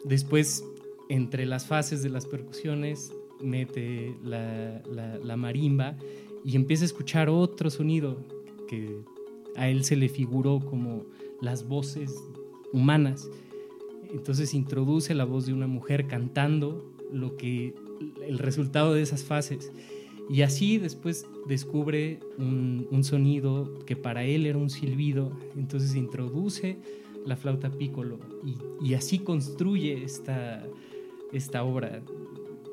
[0.04, 0.64] Después,
[1.10, 5.98] entre las fases de las percusiones, mete la, marimba
[6.44, 8.18] y empieza a escuchar otro sonido
[8.68, 9.02] que
[9.56, 11.06] a él se le figuró como
[11.42, 12.14] las voces
[12.72, 13.30] humanas.
[14.12, 17.74] Entonces introduce la voz de una mujer cantando lo que
[18.28, 19.72] el resultado de esas fases
[20.30, 26.78] y así después descubre un, sonido que para él era un silbido, entonces introduce
[27.26, 28.20] la flauta piccolo
[28.82, 30.64] y, así construye esta,
[31.34, 32.04] esta obra.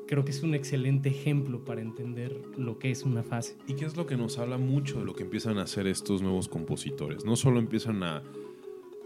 [0.07, 3.57] Creo que es un excelente ejemplo para entender lo que es una fase.
[3.67, 6.21] ¿Y qué es lo que nos habla mucho de lo que empiezan a hacer estos
[6.21, 7.25] nuevos compositores?
[7.25, 8.23] No solo empiezan a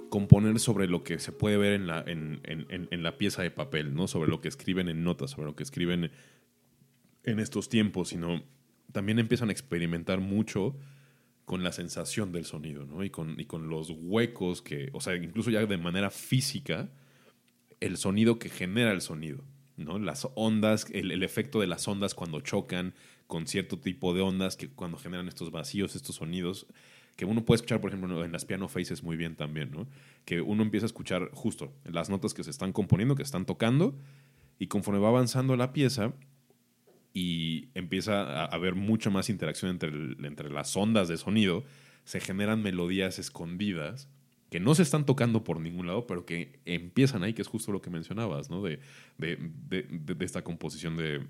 [0.10, 3.50] componer sobre lo que se puede ver en la, en, en, en la pieza de
[3.50, 4.08] papel, ¿no?
[4.08, 6.12] sobre lo que escriben en notas, sobre lo que escriben
[7.24, 8.44] en estos tiempos, sino
[8.92, 10.76] también empiezan a experimentar mucho
[11.46, 13.04] con la sensación del sonido, ¿no?
[13.04, 16.90] Y con, y con los huecos que, o sea, incluso ya de manera física,
[17.80, 19.44] el sonido que genera el sonido,
[19.76, 20.00] ¿no?
[20.00, 22.94] Las ondas, el, el, efecto de las ondas cuando chocan
[23.28, 26.68] con cierto tipo de ondas que cuando generan estos vacíos, estos sonidos,
[27.16, 29.88] que uno puede escuchar, por ejemplo, en las piano faces muy bien también, ¿no?
[30.26, 33.46] Que uno empieza a escuchar justo las notas que se están componiendo, que se están
[33.46, 33.98] tocando,
[34.58, 36.14] y conforme va avanzando la pieza,
[37.14, 39.90] y empieza a haber mucha más interacción entre,
[40.26, 41.64] entre las ondas de sonido,
[42.04, 44.10] se generan melodías escondidas
[44.52, 47.72] que no se están tocando por ningún lado, pero que empiezan ahí, que es justo
[47.72, 48.62] lo que mencionabas, ¿no?
[48.62, 48.82] De,
[49.18, 49.38] de,
[49.70, 51.26] de, de esta composición de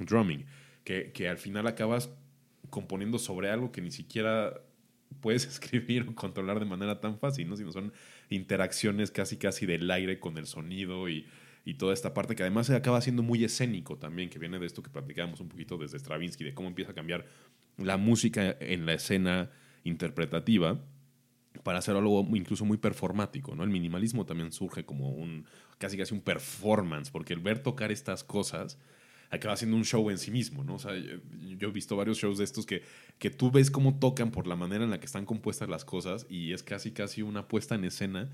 [0.00, 0.44] drumming,
[0.82, 2.10] que, que, al final acabas
[2.70, 4.60] componiendo sobre algo que ni siquiera
[5.20, 7.56] puedes escribir o controlar de manera tan fácil, ¿no?
[7.56, 7.92] Sino son
[8.28, 11.26] interacciones casi casi del aire con el sonido y
[11.64, 14.66] y toda esta parte que además se acaba siendo muy escénico también, que viene de
[14.66, 17.26] esto que platicábamos un poquito desde Stravinsky, de cómo empieza a cambiar
[17.78, 19.50] la música en la escena
[19.82, 20.80] interpretativa
[21.62, 23.62] para hacer algo incluso muy performático, ¿no?
[23.62, 25.46] El minimalismo también surge como un
[25.78, 28.78] casi casi un performance, porque el ver tocar estas cosas
[29.30, 30.74] acaba siendo un show en sí mismo, ¿no?
[30.74, 32.82] O sea, yo he visto varios shows de estos que,
[33.18, 36.26] que tú ves cómo tocan por la manera en la que están compuestas las cosas
[36.28, 38.30] y es casi casi una puesta en escena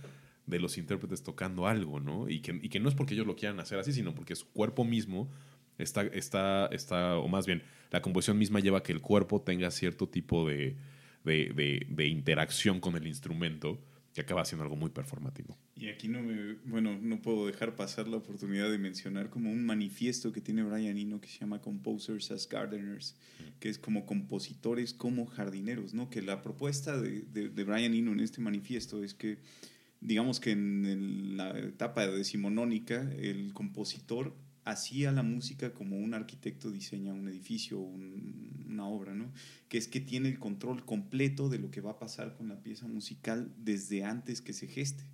[0.47, 2.29] de los intérpretes tocando algo, ¿no?
[2.29, 4.47] Y que, y que no es porque ellos lo quieran hacer así, sino porque su
[4.49, 5.31] cuerpo mismo
[5.79, 9.71] está, está, está, o más bien, la composición misma lleva a que el cuerpo tenga
[9.71, 10.77] cierto tipo de,
[11.25, 13.81] de, de interacción con el instrumento
[14.15, 15.57] que acaba siendo algo muy performativo.
[15.77, 19.65] Y aquí no me, bueno, no puedo dejar pasar la oportunidad de mencionar como un
[19.65, 23.17] manifiesto que tiene Brian Eno que se llama Composers as Gardeners,
[23.61, 26.11] que es como compositores como jardineros, ¿no?
[26.11, 29.39] Que la propuesta de, de, de Brian Eno en este manifiesto es que,
[30.01, 37.13] digamos que en la etapa decimonónica, el compositor hacía la música como un arquitecto diseña
[37.13, 39.33] un edificio, una obra, ¿no?
[39.69, 42.63] Que es que tiene el control completo de lo que va a pasar con la
[42.63, 45.05] pieza musical desde antes que se geste.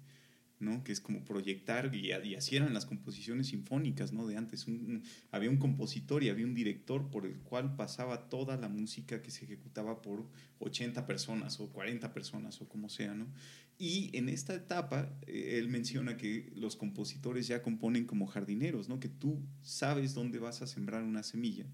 [0.58, 0.82] ¿No?
[0.84, 4.26] que es como proyectar, y, así eran las composiciones sinfónicas ¿no?
[4.26, 4.66] de antes.
[5.30, 9.30] había un compositor y había un director por el cual pasaba toda la música que
[9.30, 10.26] se ejecutaba por
[10.60, 13.14] 80 personas o 40 personas o como sea.
[13.14, 13.26] ¿no?
[13.78, 19.00] Y en esta etapa, eh, él menciona que los compositores ya componen como jardineros, ¿no?
[19.00, 21.66] que tú sabes dónde vas a sembrar una semilla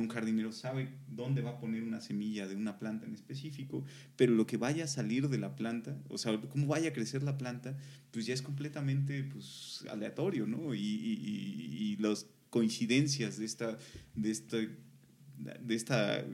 [0.00, 3.84] un jardinero sabe dónde va a poner una semilla de una planta en específico,
[4.16, 7.22] pero lo que vaya a salir de la planta, o sea, cómo vaya a crecer
[7.22, 7.76] la planta,
[8.10, 10.74] pues ya es completamente pues, aleatorio, ¿no?
[10.74, 13.76] Y, y, las coincidencias de esta,
[14.14, 16.24] de, esta, de esta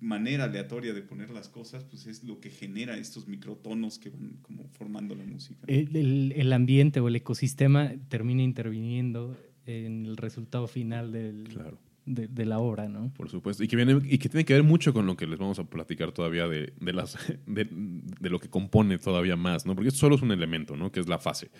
[0.00, 4.38] manera aleatoria de poner las cosas, pues es lo que genera estos microtonos que van
[4.42, 5.60] como formando la música.
[5.66, 12.44] El, el, ambiente o el ecosistema termina interviniendo en el resultado final del, claro de,
[12.44, 13.12] la obra, ¿no?
[13.14, 13.64] Por supuesto.
[13.64, 15.64] Y que, viene, y que tiene que ver mucho con lo que les vamos a
[15.64, 19.74] platicar todavía de, de las, de, lo que compone todavía más, ¿no?
[19.74, 20.92] Porque esto solo es un elemento, ¿no?
[20.92, 21.50] Que es la fase.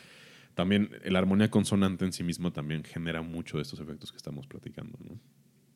[0.55, 4.47] También la armonía consonante en sí misma también genera mucho de estos efectos que estamos
[4.47, 5.19] platicando, ¿no?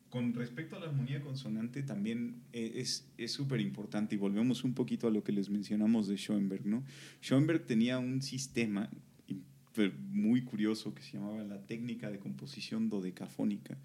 [0.09, 5.07] Con respecto a la armonía consonante, también e, es súper importante y volvemos un poquito
[5.07, 6.83] a lo que les mencionamos de Schoenberg, ¿no?
[7.21, 8.89] Schoenberg tenía un sistema
[10.11, 13.77] muy curioso que se llamaba la técnica de composición dodecafónica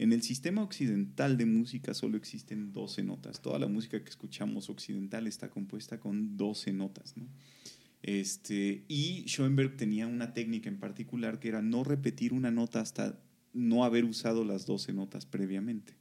[0.00, 3.42] en el sistema occidental de música solo existen 12 notas.
[3.42, 7.14] Toda la música que escuchamos occidental está compuesta con 12 notas.
[8.02, 13.20] Este, y Schoenberg tenía una técnica en particular que era no repetir una nota hasta
[13.52, 15.92] no haber usado las 12 notas previamente.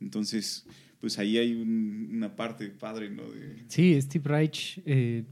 [0.00, 0.64] Entonces,
[0.98, 3.24] pues ahí hay una parte padre, ¿no?
[3.68, 5.24] Sí, Steve Reich eh,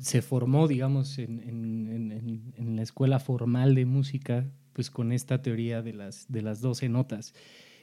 [0.00, 1.40] se formó, digamos, en,
[2.56, 6.90] en, la escuela formal de música pues con esta teoría de las, de las 12
[6.90, 7.32] notas.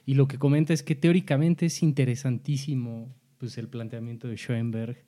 [0.05, 5.03] Y lo que comenta es que teóricamente es interesantísimo pues, el planteamiento de Schoenberg,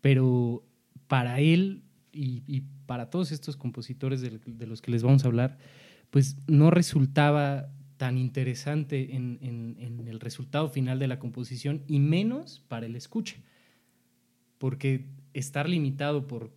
[0.00, 0.64] pero
[1.08, 5.58] para él y, para todos estos compositores de, los que les vamos a hablar,
[6.10, 12.62] pues no resultaba tan interesante en, en, el resultado final de la composición y menos
[12.68, 13.36] para el escucha,
[14.58, 16.52] porque estar limitado por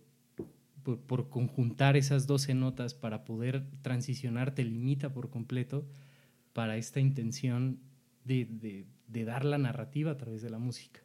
[0.86, 5.86] por, conjuntar esas 12 notas para poder transicionar te limita por completo
[6.52, 7.80] para esta intención
[8.24, 11.00] de, dar la narrativa a través de la música.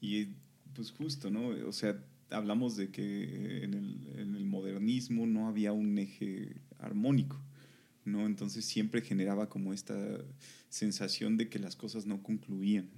[0.00, 0.28] Y
[0.74, 1.48] pues justo, ¿no?
[1.66, 1.98] O sea,
[2.30, 7.40] hablamos de que en el, en el modernismo no había un eje armónico.
[8.06, 8.24] ¿no?
[8.24, 9.96] Entonces siempre generaba como esta
[10.68, 12.88] sensación de que las cosas no concluían,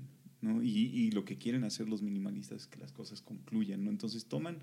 [0.41, 0.63] ¿no?
[0.63, 3.91] Y, y, lo que quieren hacer los minimalistas es que las cosas concluyan, ¿no?
[3.91, 4.59] Entonces toman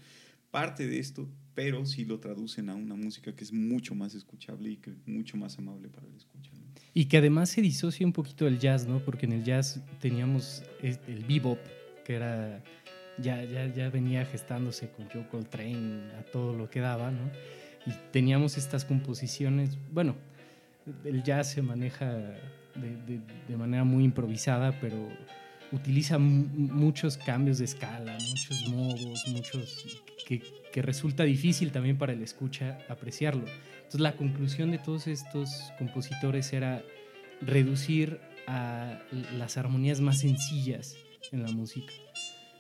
[0.56, 4.70] parte de esto, pero sí lo traducen a una música que es mucho más escuchable
[4.70, 6.50] y que es mucho más amable para el escucha.
[6.94, 9.00] Y que además se disocia un poquito del jazz, ¿no?
[9.04, 11.60] Porque en el jazz teníamos el bebop,
[12.06, 12.64] que era
[13.18, 17.30] ya, ya, ya venía gestándose con Joe Coltrane a todo lo que daba, ¿no?
[17.86, 20.16] Y teníamos estas composiciones, bueno,
[21.04, 25.10] el jazz se maneja de, de manera muy improvisada, pero
[25.74, 32.22] utiliza muchos cambios de escala, muchos modos, muchos que, que, resulta difícil también para el
[32.22, 33.46] escucha apreciarlo.
[33.78, 36.84] Entonces la conclusión de todos estos compositores era
[37.42, 39.02] reducir a
[39.38, 40.96] las armonías más sencillas
[41.32, 41.94] en la música.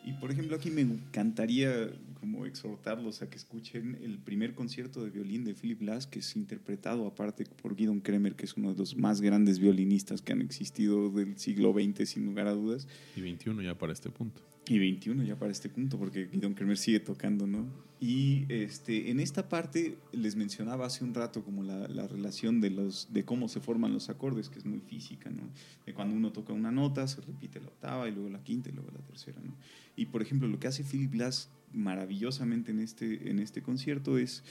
[0.05, 5.09] Y por ejemplo, aquí me encantaría como exhortarlos a que escuchen el primer concierto de
[5.09, 8.77] violín de Philip Glass, que es interpretado aparte por Guidon Kremer, que es uno de
[8.77, 12.87] los más grandes violinistas que han existido del siglo XX, sin lugar a dudas.
[13.15, 14.43] Y 21 ya para este punto.
[14.67, 17.67] Y 21 ya para este punto, porque Guidon Kremer sigue tocando, ¿no?
[17.99, 22.69] Y este, en esta parte les mencionaba hace un rato como la, la, relación de,
[22.69, 25.43] los, de cómo se forman los acordes, que es muy física, ¿no?
[25.85, 28.73] De cuando uno toca una nota, se repite la octava y luego la quinta y
[28.73, 29.55] luego la tercera, ¿no?
[29.95, 34.43] Y por ejemplo, lo que hace Philip Glass maravillosamente en este, en este concierto es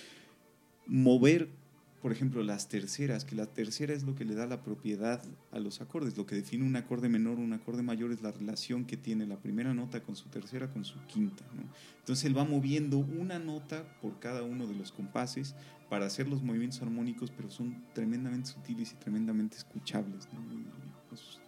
[0.86, 1.48] mover
[2.04, 5.58] por ejemplo, las terceras, que la tercera es lo que le da la propiedad a
[5.58, 6.18] los acordes.
[6.18, 9.26] Lo que define un acorde menor o un acorde mayor es la relación que tiene
[9.26, 11.42] la primera nota con su tercera, con su quinta.
[12.00, 15.54] Entonces él va moviendo una nota por cada uno de los compases
[15.88, 20.28] para hacer los movimientos armónicos, pero son tremendamente sutiles y tremendamente escuchables.
[21.08, 21.40] Pues,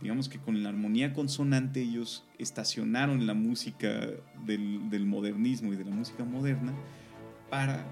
[0.00, 4.08] digamos que con la armonía consonante ellos estacionaron la música
[4.46, 6.72] del, del modernismo y de la música moderna
[7.50, 7.84] para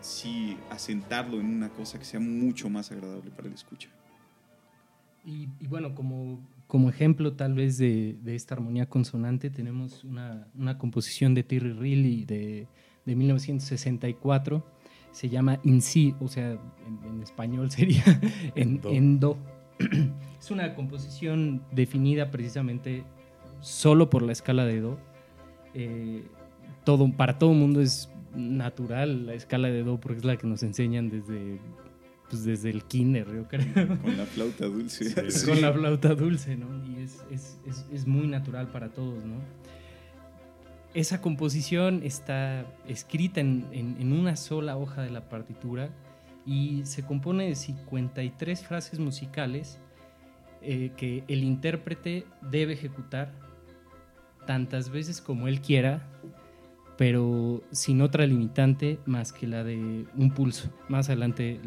[0.00, 3.88] sí asentarlo en una cosa que sea mucho más agradable para el escucha.
[5.24, 10.78] Y, bueno, como, como ejemplo tal vez de, de esta armonía consonante, tenemos una, una
[10.78, 12.66] composición de Terry Riley de,
[13.04, 14.64] de 1964,
[15.12, 16.58] se llama In Si, o sea,
[17.06, 18.04] en, español sería
[18.54, 19.36] en, en Do.
[20.40, 23.04] es una composición definida precisamente
[23.60, 24.98] solo por la escala de Do.
[25.74, 26.24] Eh,
[26.84, 30.46] todo, para todo el mundo es natural la escala de do porque es la que
[30.46, 31.60] nos enseñan desde
[32.30, 33.98] pues desde el kinder, yo creo.
[33.98, 35.12] Con la flauta dulce.
[35.44, 36.68] Con la flauta dulce, ¿no?
[36.86, 39.34] Y es, es, es, es, muy natural para todos, ¿no?
[40.94, 45.90] Esa composición está escrita en, en, una sola hoja de la partitura
[46.46, 49.78] y se compone de 53 frases musicales
[50.62, 53.32] eh, que el intérprete debe ejecutar
[54.46, 56.08] tantas veces como él quiera
[57.00, 60.70] pero sin otra limitante más que la de un pulso.
[60.90, 61.58] Más adelante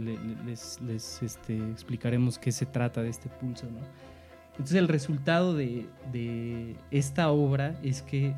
[0.45, 0.79] les,
[1.23, 3.65] este, explicaremos qué se trata de este pulso.
[4.51, 8.36] Entonces el resultado de, esta obra es que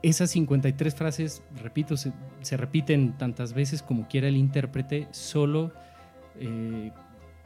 [0.00, 5.70] esas 53 frases, repito, se, se repiten tantas veces como quiera el intérprete, solo
[6.40, 6.92] eh,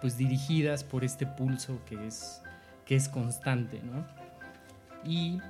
[0.01, 2.41] pues dirigidas por este pulso que es,
[2.85, 3.81] que es constante.
[3.83, 4.07] ¿no?
[5.05, 5.41] Y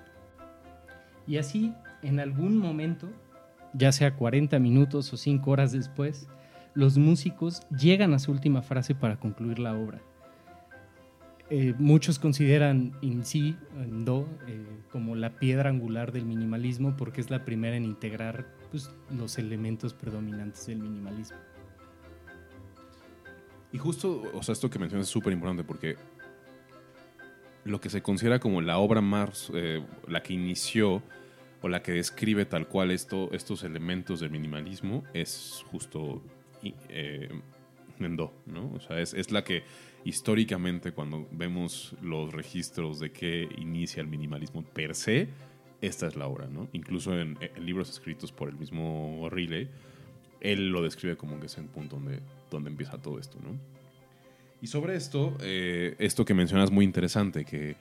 [1.27, 1.73] y así,
[2.03, 3.09] en algún momento,
[3.73, 6.29] ya sea 40 minutos o 5 horas después,
[6.75, 10.01] los músicos llegan a su última frase para concluir la obra.
[11.49, 17.21] Eh, muchos consideran in si, en do, eh, como la piedra angular del minimalismo porque
[17.21, 21.39] es la primera en integrar pues, los elementos predominantes del minimalismo.
[23.73, 25.97] Y justo, o sea, esto que mencionas es súper importante porque
[27.67, 31.03] lo que se considera como la obra más, eh, la que inició
[31.63, 36.23] o la que describe tal cual esto, estos elementos del minimalismo es justo
[36.89, 37.29] eh,
[37.99, 38.73] Mendo, ¿no?
[38.75, 39.63] O sea, es, es, la que
[40.05, 45.29] históricamente cuando vemos los registros de que inicia el minimalismo per se,
[45.81, 46.69] esta es la obra, ¿no?
[46.73, 49.71] Incluso en, libros escritos por el mismo Riley,
[50.41, 53.59] él lo describe como que es el punto donde, donde empieza todo esto, ¿no?
[54.61, 57.77] Y sobre esto, eh, esto que mencionas muy interesante, que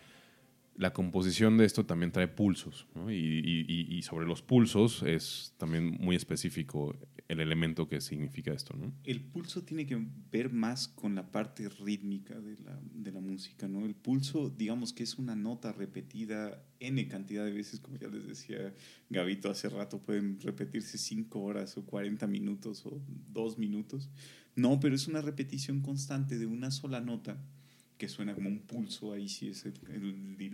[0.78, 3.10] la composición de esto también trae pulsos, ¿no?
[3.12, 6.96] y, sobre los pulsos es también muy específico
[7.28, 8.76] el elemento que significa esto.
[8.78, 8.94] ¿no?
[9.04, 10.00] El pulso tiene que
[10.32, 13.68] ver más con la parte rítmica de la, de la, música.
[13.68, 13.86] ¿no?
[13.86, 18.28] El pulso, digamos que es una nota repetida n cantidad de veces, como ya les
[18.28, 18.74] decía
[19.10, 23.02] Gavito hace rato, pueden repetirse 5 horas o 40 minutos o
[23.32, 24.10] 2 minutos.
[24.56, 27.38] No, pero es una repetición constante de una sola nota
[27.98, 29.66] que suena como un pulso, ahí sí es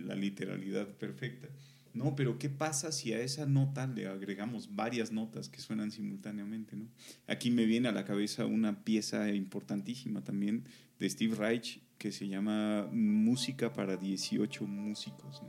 [0.00, 1.48] la literalidad perfecta.
[1.94, 6.74] No, pero ¿qué pasa si a esa nota le agregamos varias notas que suenan simultáneamente?
[6.74, 6.86] ¿no?
[7.26, 10.64] Aquí me viene a la cabeza una pieza importantísima también
[10.98, 15.42] de Steve Reich que se llama Música para 18 músicos.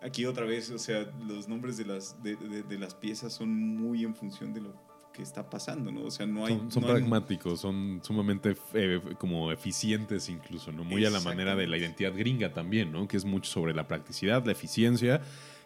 [0.00, 4.04] Aquí otra vez, o sea, los nombres de las, de, de las piezas son muy
[4.04, 4.87] en función de lo
[5.22, 6.04] está pasando, ¿no?
[6.04, 6.60] O sea, no hay...
[6.68, 10.84] Son, pragmáticos, son sumamente eh, como eficientes incluso, ¿no?
[10.84, 13.06] Muy a la manera de la identidad gringa también, ¿no?
[13.08, 15.20] Que es mucho sobre la practicidad, la eficiencia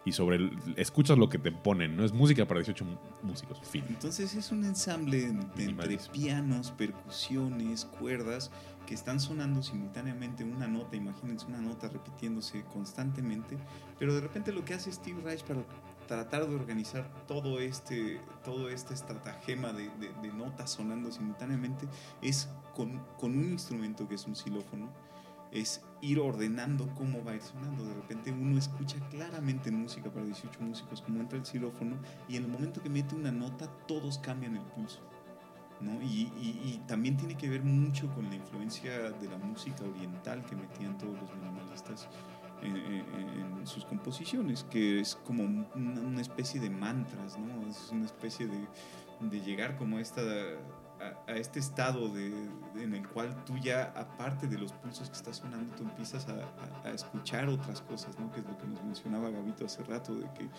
[0.05, 2.03] y sobre el, escuchas lo que te ponen, ¿no?
[2.03, 2.85] Es música para 18
[3.21, 3.83] músicos, fin.
[3.87, 8.51] Entonces es un ensamble entre pianos, percusiones, cuerdas
[8.85, 13.57] que están sonando simultáneamente una nota, imagínense una nota repitiéndose constantemente,
[13.97, 15.63] pero de repente lo que hace Steve Reich para
[16.07, 19.89] tratar de organizar todo este, todo este estratagema de,
[20.33, 21.87] notas sonando simultáneamente
[22.21, 24.89] es con, con, un instrumento que es un xilófono,
[25.51, 27.85] es ir ordenando cómo va a ir sonando.
[27.85, 31.97] De repente uno escucha claramente en música para 18 músicos cómo entra el xilófono
[32.27, 35.01] y en el momento que mete una nota todos cambian el pulso.
[35.81, 36.01] ¿no?
[36.01, 40.55] Y, y, también tiene que ver mucho con la influencia de la música oriental que
[40.55, 42.07] metían todos los minimalistas
[42.63, 47.65] en, sus composiciones, que es como una, especie de mantras, ¿no?
[47.69, 48.67] Es una especie de,
[49.21, 50.21] de llegar como a, esta,
[51.27, 52.27] a, este estado de,
[52.75, 56.89] en el cual tú ya, aparte de los pulsos que está sonando, tú empiezas a,
[56.89, 58.29] escuchar otras cosas, ¿no?
[58.33, 60.49] Que es lo que nos mencionaba Gabito hace rato, de que,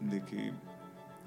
[0.00, 0.52] de que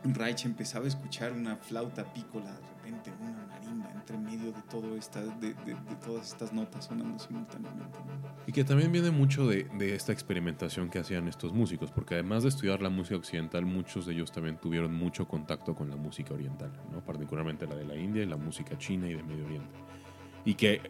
[0.04, 3.73] Reich empezaba a escuchar una flauta pícola, de repente una marimba
[4.04, 7.98] entre medio de, todo esta, de, de, de todas estas notas sonando simultáneamente.
[8.46, 12.44] Y que también viene mucho de, de, esta experimentación que hacían estos músicos, porque además
[12.44, 16.34] de estudiar la música occidental, muchos de ellos también tuvieron mucho contacto con la música
[16.34, 17.04] oriental, ¿no?
[17.06, 19.80] particularmente la de la India y la música china y de Medio Oriente.
[20.44, 20.82] Y que,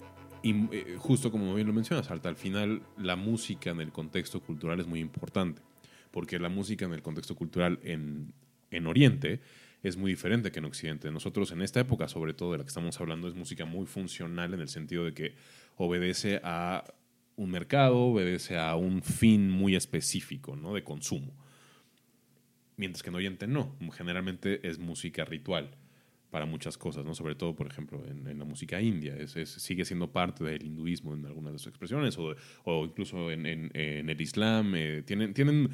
[0.42, 4.80] y, eh, justo como bien lo mencionas, al final la música en el contexto cultural
[4.80, 5.62] es muy importante,
[6.10, 8.34] porque la música en el contexto cultural en,
[8.72, 9.40] en Oriente
[9.84, 11.12] es muy diferente que en Occidente.
[11.12, 14.54] Nosotros en esta época, sobre todo de la que estamos hablando, es música muy funcional
[14.54, 15.36] en el sentido de que
[15.76, 16.86] obedece a
[17.36, 20.74] un mercado, obedece a un fin muy específico ¿no?
[20.74, 21.34] de consumo.
[22.78, 25.76] Mientras que en Oriente no, generalmente es música ritual
[26.32, 27.14] para muchas cosas, ¿no?
[27.14, 31.26] sobre todo, por ejemplo, en, la música india, es, sigue siendo parte del hinduismo en
[31.26, 35.70] algunas de sus expresiones, o, o incluso en, el Islam, eh, tienen, tienen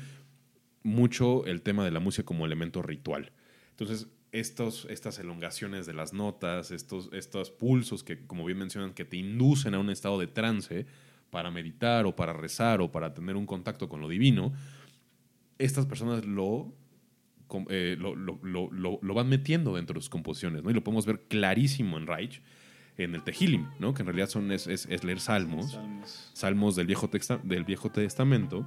[0.84, 3.32] mucho el tema de la música como elemento ritual.
[3.80, 9.06] Entonces, estos, estas elongaciones de las notas, estos, estos pulsos que, como bien mencionan, que
[9.06, 10.86] te inducen a un estado de trance
[11.30, 14.52] para meditar o para rezar o para tener un contacto con lo divino,
[15.58, 16.74] estas personas lo,
[17.70, 20.70] eh, lo, lo, lo, lo, van metiendo dentro de sus composiciones, ¿no?
[20.70, 22.42] Y lo podemos ver clarísimo en Reich,
[22.98, 23.94] en el Tehilim, ¿no?
[23.94, 27.64] Que en realidad son, es, es, es leer salmos, salmos, salmos del, Viejo Texta, del
[27.64, 28.66] Viejo Testamento,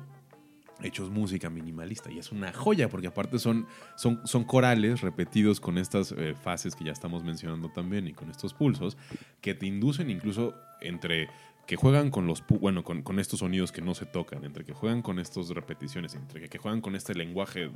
[0.84, 2.10] hechos música minimalista.
[2.10, 3.66] Y es una joya porque aparte son,
[3.96, 8.30] son, son corales repetidos con estas eh, fases que ya estamos mencionando también y con
[8.30, 8.96] estos pulsos
[9.40, 11.28] que te inducen incluso entre
[11.66, 14.72] que juegan con los bueno con, con, estos sonidos que no se tocan entre que
[14.72, 17.70] juegan con estas repeticiones entre que, que juegan con este lenguaje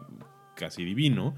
[0.57, 1.37] casi divino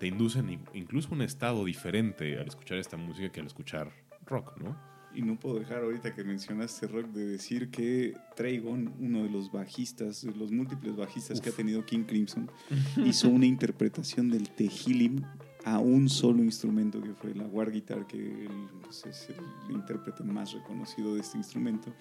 [0.00, 3.92] te inducen incluso un estado diferente al escuchar esta música que al escuchar
[4.26, 9.22] rock no y no puedo dejar ahorita que mencionaste rock de decir que Trayvon, uno
[9.22, 11.44] de los bajistas, de los múltiples bajistas Uf.
[11.44, 12.50] que ha tenido King Crimson,
[13.04, 15.22] hizo una interpretación del Tehilim
[15.64, 20.22] a un solo instrumento que fue la war guitar, que él, pues, es el intérprete
[20.22, 21.92] más reconocido de este instrumento.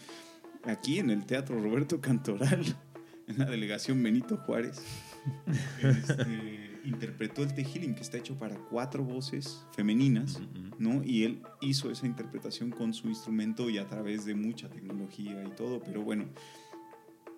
[0.65, 2.63] Aquí en el Teatro Roberto Cantoral,
[3.27, 4.81] en la delegación Benito Juárez.
[5.81, 10.75] Este, interpretó el Tehilim, que está hecho para cuatro voces femeninas, uh -huh.
[10.79, 11.03] ¿no?
[11.03, 15.49] Y él hizo esa interpretación con su instrumento y a través de mucha tecnología y
[15.51, 16.25] todo, pero bueno,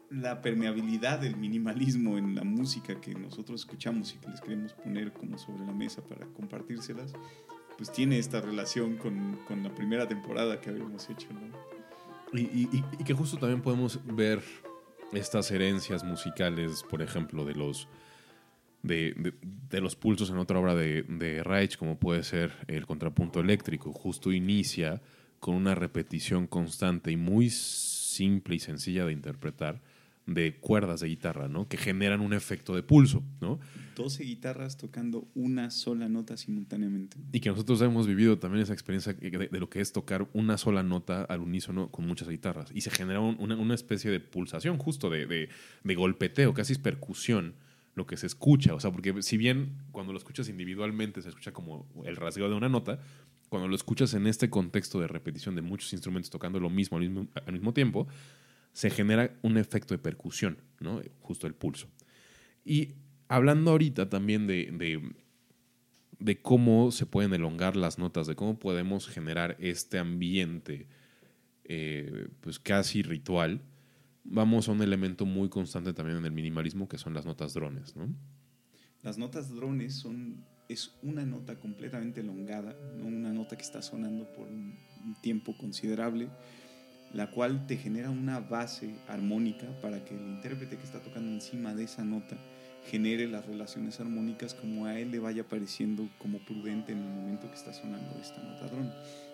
[0.09, 5.11] la permeabilidad del minimalismo en la música que nosotros escuchamos y que les queremos poner
[5.11, 7.13] como sobre la mesa para compartírselas,
[7.77, 11.75] pues tiene esta relación con, con la primera temporada que habíamos hecho, ¿no?
[12.37, 14.41] Y, y, y que justo también podemos ver
[15.13, 17.87] estas herencias musicales, por ejemplo, de los
[18.85, 19.33] de, de,
[19.69, 23.91] de, los pulsos en otra obra de, de, Reich, como puede ser el contrapunto eléctrico,
[23.91, 25.01] justo inicia
[25.39, 29.81] con una repetición constante y muy simple y sencilla de interpretar
[30.27, 31.67] de cuerdas de guitarra, ¿no?
[31.67, 33.59] Que generan un efecto de pulso, ¿no?
[33.95, 37.17] 12 guitarras tocando una sola nota simultáneamente.
[37.31, 40.57] Y que nosotros hemos vivido también esa experiencia de, de lo que es tocar una
[40.57, 42.71] sola nota al unísono con muchas guitarras.
[42.73, 45.49] Y se genera un, una, una, especie de pulsación, justo de, de,
[45.83, 47.53] de golpeteo, casi es percusión
[47.95, 48.73] lo que se escucha.
[48.73, 52.55] O sea, porque si bien cuando lo escuchas individualmente se escucha como el rasgueo de
[52.55, 52.99] una nota,
[53.49, 57.53] cuando lo escuchas en este contexto de repetición de muchos instrumentos tocando lo mismo al
[57.53, 58.07] mismo, tiempo,
[58.73, 61.01] se genera un efecto de percusión, ¿no?
[61.21, 61.87] Justo el pulso.
[62.63, 62.95] Y
[63.27, 65.01] hablando ahorita también de, de,
[66.19, 70.87] de cómo se pueden elongar las notas, de cómo podemos generar este ambiente
[71.63, 73.61] eh, pues casi ritual,
[74.25, 77.95] vamos a un elemento muy constante también en el minimalismo que son las notas drones,
[77.95, 78.13] ¿no?
[79.03, 84.47] Las notas drones son es una nota completamente elongada, una nota que está sonando por
[84.47, 84.75] un,
[85.21, 86.29] tiempo considerable,
[87.13, 91.75] la cual te genera una base armónica para que el intérprete que está tocando encima
[91.75, 92.35] de esa nota
[92.89, 97.47] genere las relaciones armónicas como a él le vaya pareciendo como prudente en el momento
[97.47, 98.91] que está sonando esta nota drone.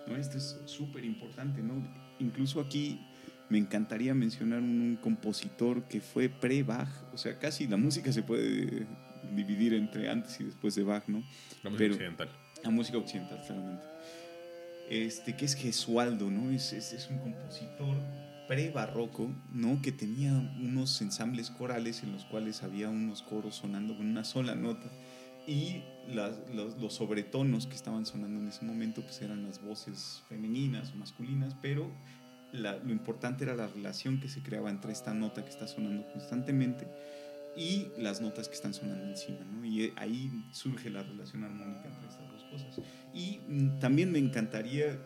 [0.07, 0.17] ¿no?
[0.17, 1.81] Esto es súper importante, ¿no?
[2.19, 2.99] Incluso aquí
[3.51, 8.23] me encantaría mencionar un, un compositor que fue pre-Bach, o sea, casi la música se
[8.23, 8.87] puede
[9.35, 11.21] dividir entre antes y después de Bach, ¿no?
[11.61, 12.29] La música Pero, occidental.
[12.63, 13.83] La música occidental, claramente.
[14.89, 16.49] Este, que es Gesualdo, ¿no?
[16.49, 17.97] Es, es, es un compositor
[18.47, 19.81] pre-barroco, ¿no?
[19.81, 24.55] Que tenía unos ensambles corales en los cuales había unos coros sonando con una sola
[24.55, 24.89] nota.
[25.45, 30.23] Y las, los, los, sobretonos que estaban sonando en ese momento, pues eran las voces
[30.29, 31.91] femeninas o masculinas, pero
[32.53, 36.07] la, lo importante era la relación que se creaba entre esta nota que está sonando
[36.11, 36.87] constantemente
[37.55, 39.65] y las notas que están sonando encima, ¿no?
[39.65, 42.85] Y ahí surge la relación armónica entre estas dos cosas.
[43.13, 44.97] Y mm, también me encantaría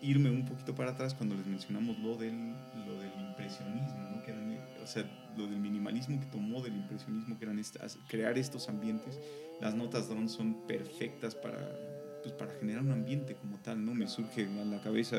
[0.00, 2.52] irme un poquito para atrás cuando les mencionamos lo del,
[2.86, 4.22] lo del impresionismo, ¿no?
[4.22, 4.52] Que eran
[4.82, 5.04] o sea,
[5.36, 9.20] lo del minimalismo que tomó del impresionismo, que eran estas, crear estos ambientes.
[9.60, 11.56] Las notas drone son perfectas para,
[12.22, 13.94] pues, para generar un ambiente como tal, ¿no?
[13.94, 15.18] Me surge a la cabeza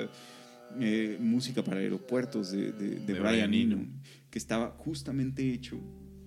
[0.80, 3.86] eh, música para aeropuertos de, de, de, Brian Eno,
[4.30, 5.80] que estaba justamente hecho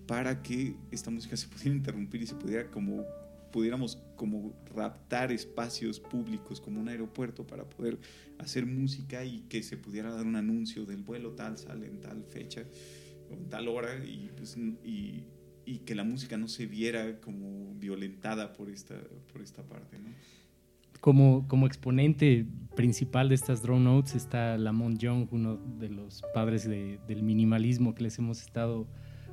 [0.07, 3.05] para que esta música se pudiera interrumpir y se pudiera como
[3.53, 7.99] pudiéramos como raptar espacios públicos como un aeropuerto para poder
[8.39, 12.23] hacer música y que se pudiera dar un anuncio del vuelo tal sale en tal
[12.25, 12.65] fecha
[13.31, 15.25] o en tal hora y, pues, y,
[15.65, 19.01] y, que la música no se viera como violentada por esta,
[19.33, 19.99] por esta parte.
[19.99, 20.11] ¿no?
[21.01, 26.69] Como, como exponente principal de estas drone notes está Lamont Young, uno de los padres
[26.69, 28.87] de, del minimalismo que les hemos estado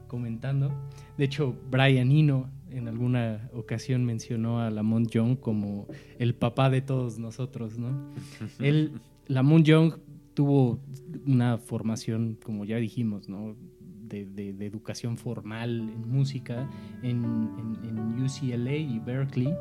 [0.07, 0.71] comentando.
[1.17, 5.87] De hecho, Brian Eno en alguna ocasión mencionó a Lamont Young como
[6.17, 7.89] el papá de todos nosotros, ¿no?
[8.59, 8.93] Él,
[9.27, 9.93] Lamont Young
[10.33, 10.79] tuvo
[11.25, 13.55] una formación, como ya dijimos, ¿no?
[14.03, 16.69] De, de, educación formal en música
[17.01, 19.51] en, en, en, UCLA y Berkeley.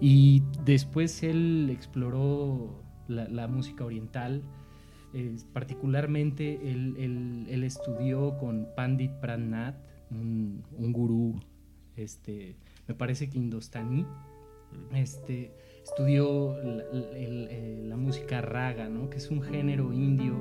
[0.00, 4.42] Y después él exploró la, música oriental.
[5.52, 9.76] Particularmente él, él, estudió con Pandit Pranat,
[10.10, 11.40] un, un gurú
[11.96, 12.56] este,
[12.88, 14.06] me parece que indostaní,
[14.94, 19.10] este, estudió eh, la, música raga, ¿no?
[19.10, 20.34] que es un género indio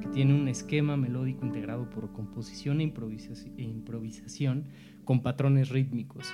[0.00, 4.64] que tiene un esquema melódico integrado por composición e, e improvisación
[5.04, 6.32] con patrones rítmicos.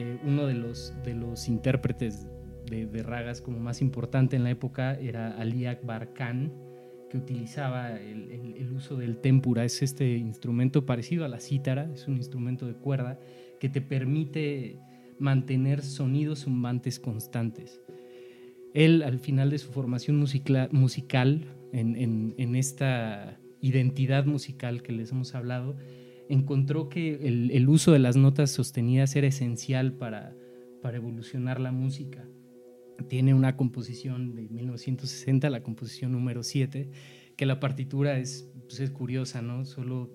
[0.00, 2.28] Eh, uno de los, de los intérpretes
[2.70, 6.52] de, ragas como más importante en la época era Ali Akbar Khan,
[7.10, 9.64] que utilizaba el, el, uso del tempura.
[9.64, 13.18] Es este instrumento parecido a la cítara, es un instrumento de cuerda
[13.58, 14.78] que te permite
[15.18, 17.80] mantener sonidos zumbantes constantes.
[18.74, 25.76] Él, al final de su formación musical, en, esta identidad musical que les hemos hablado,
[26.28, 30.34] encontró que el, uso de las notas sostenidas era esencial para,
[30.82, 32.26] para evolucionar la música.
[33.08, 36.90] Tiene una composición de 1960, la composición número 7,
[37.36, 39.64] que la partitura es, pues, es curiosa, ¿no?
[39.64, 40.10] Solo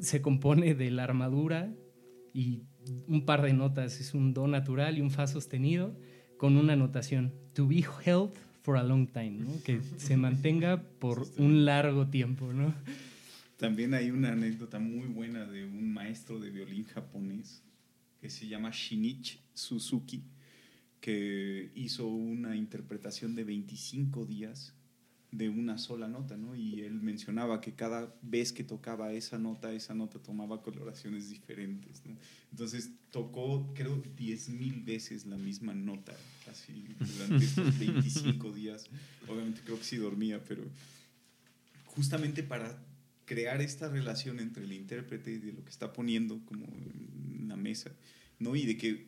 [0.00, 1.72] se compone de la armadura
[2.34, 2.62] y
[3.06, 5.96] un par de notas, es un do natural y un fa sostenido
[6.36, 8.30] con una notación, to be held
[8.62, 12.52] for a long time, que se mantenga por un largo tiempo.
[12.52, 12.74] ¿no?
[13.58, 17.64] También hay una anécdota muy buena de un maestro de violín japonés
[18.20, 20.22] que se llama Shinichi Suzuki,
[21.00, 24.74] que hizo una interpretación de 25 días
[25.32, 26.54] de una sola nota, ¿no?
[26.54, 32.02] Y él mencionaba que cada vez que tocaba esa nota, esa nota tomaba coloraciones diferentes,
[32.06, 32.16] ¿no?
[32.52, 38.86] Entonces tocó, creo, 10.000 veces la misma nota, casi durante estos 25 días.
[39.26, 40.62] Obviamente creo que sí dormía, pero
[41.86, 42.87] justamente para
[43.28, 47.56] crear esta relación entre el intérprete y de lo que está poniendo como en la
[47.56, 47.92] mesa,
[48.38, 48.56] ¿no?
[48.56, 49.06] Y de que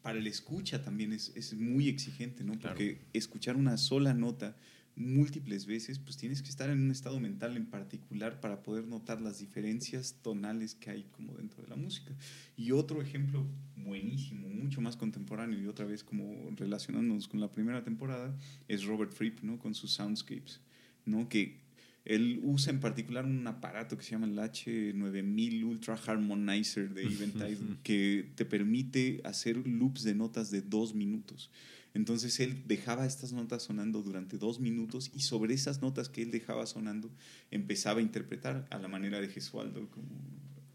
[0.00, 2.58] para el escucha también es, es muy exigente, ¿no?
[2.58, 4.56] Porque escuchar una sola nota
[4.94, 9.20] múltiples veces, pues tienes que estar en un estado mental en particular para poder notar
[9.20, 12.12] las diferencias tonales que hay como dentro de la música.
[12.56, 17.82] Y otro ejemplo buenísimo, mucho más contemporáneo y otra vez como relacionándonos con la primera
[17.82, 18.36] temporada,
[18.68, 19.58] es Robert Fripp, ¿no?
[19.58, 20.60] Con sus soundscapes,
[21.06, 21.28] ¿no?
[21.28, 21.60] Que
[22.04, 27.58] él usa en particular un aparato que se llama el H9000 Ultra Harmonizer de Eventide
[27.82, 31.50] que te permite hacer loops de notas de dos minutos.
[31.94, 36.30] Entonces él dejaba estas notas sonando durante dos minutos y sobre esas notas que él
[36.30, 37.10] dejaba sonando
[37.50, 40.08] empezaba a interpretar a la manera de Gesualdo como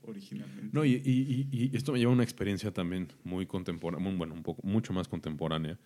[0.03, 0.69] originalmente.
[0.71, 4.65] No, y, y, esto me lleva a una experiencia también muy contemporánea, bueno, un poco,
[4.65, 5.77] mucho más contemporánea.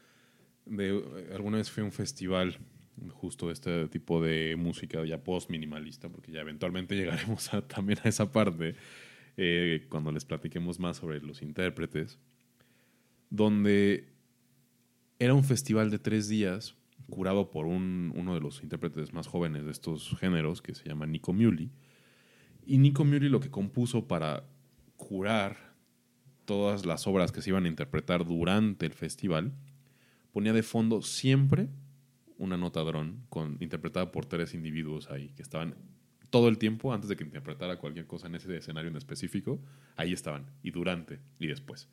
[0.66, 1.02] De,
[1.34, 2.60] alguna vez fui a un festival
[3.10, 8.76] justo este tipo de música ya post-minimalista, porque ya eventualmente llegaremos también a esa parte
[9.38, 12.20] eh, cuando les platiquemos más sobre los intérpretes,
[13.30, 14.10] donde
[15.20, 16.76] era un festival de tres días
[17.10, 21.06] curado por un, uno de los intérpretes más jóvenes de estos géneros, que se llama
[21.06, 21.70] Nico Muley.
[22.66, 24.45] Y Nico Muley lo que compuso para
[24.95, 25.72] curar
[26.45, 29.54] todas las obras que se iban a interpretar durante el festival,
[30.32, 31.70] ponía de fondo siempre
[32.42, 35.76] una nota dron con, interpretada por tres individuos ahí, que estaban
[36.32, 39.62] todo el tiempo, antes de que interpretara cualquier cosa en ese escenario en específico,
[39.96, 41.88] ahí estaban, y durante y después.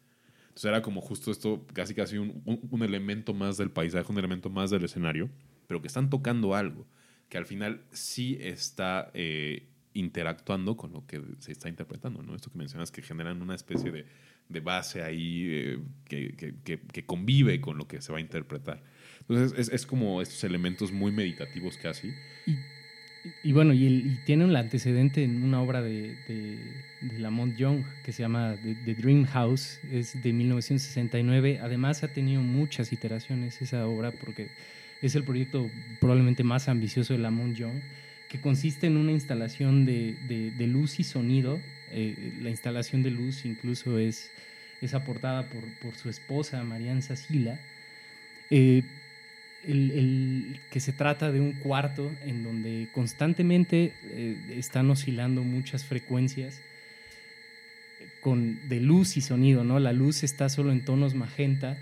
[0.48, 4.48] Entonces era como justo esto, casi casi un, un, elemento más del paisaje, un elemento
[4.48, 5.28] más del escenario,
[5.66, 6.86] pero que están tocando algo
[7.28, 12.34] que al final sí está eh, interactuando con lo que se está interpretando, ¿no?
[12.34, 14.06] Esto que mencionas que generan una especie de,
[14.48, 16.34] de base ahí eh, que,
[16.64, 18.82] que, que, convive con lo que se va a interpretar.
[19.28, 22.12] Entonces es, es, como estos elementos muy meditativos casi.
[22.46, 22.56] Y
[23.44, 26.56] Y bueno, y, el- y tiene un antecedente en una obra de, de,
[27.02, 31.58] de Lamont Young que se llama The, The Dream House, es de 1969.
[31.60, 34.48] Además ha tenido muchas iteraciones esa obra porque
[35.02, 35.68] es el proyecto
[36.00, 37.80] probablemente más ambicioso de Lamont Young,
[38.30, 41.60] que consiste en una instalación de, de- de luz y sonido.
[41.90, 44.30] Eh, la instalación de luz incluso es,
[44.80, 47.58] es aportada por, por su esposa, Marianne Sacila.
[48.50, 48.82] Eh,
[49.64, 56.60] el, que se trata de un cuarto en donde constantemente eh, están oscilando muchas frecuencias
[58.20, 59.78] con, de luz y sonido, ¿no?
[59.78, 61.76] La luz está solo en tonos magenta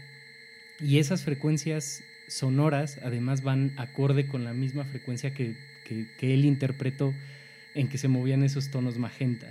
[0.80, 5.54] y esas frecuencias sonoras además van acorde con la misma frecuencia que,
[5.84, 7.14] que- que él interpretó
[7.74, 9.50] en que se movían esos tonos magenta.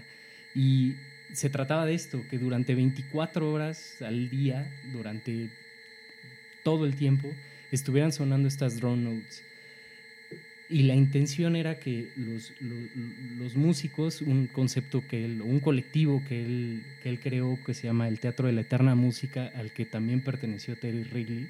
[0.53, 0.95] Y
[1.33, 5.49] se trataba de esto, que durante 24 horas al día, durante
[6.63, 7.29] todo el tiempo,
[7.71, 9.43] estuvieran sonando estas drone notes.
[10.67, 12.89] Y la intención era que los, lo-
[13.37, 17.83] los músicos, un concepto que él, un colectivo que él, que él creó que se
[17.83, 21.47] llama el Teatro de la Eterna Música, al que también perteneció Terry Wrigley,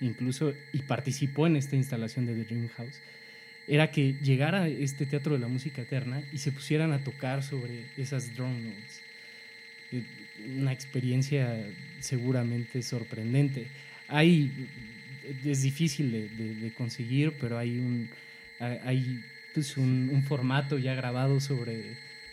[0.00, 2.94] incluso y participó en esta instalación de The Dream House,
[3.66, 7.82] era que llegara este Teatro de la Música Eterna y se pusieran a tocar sobre
[7.96, 9.00] esas drone notes.
[9.92, 10.02] Eh,
[10.56, 11.64] Una experiencia
[12.00, 13.66] seguramente sorprendente.
[14.08, 14.50] Hay,
[15.44, 18.08] es difícil de, de- de conseguir, pero hay un,
[18.60, 19.20] hay-
[19.54, 21.82] pues, un, un formato ya grabado sobre,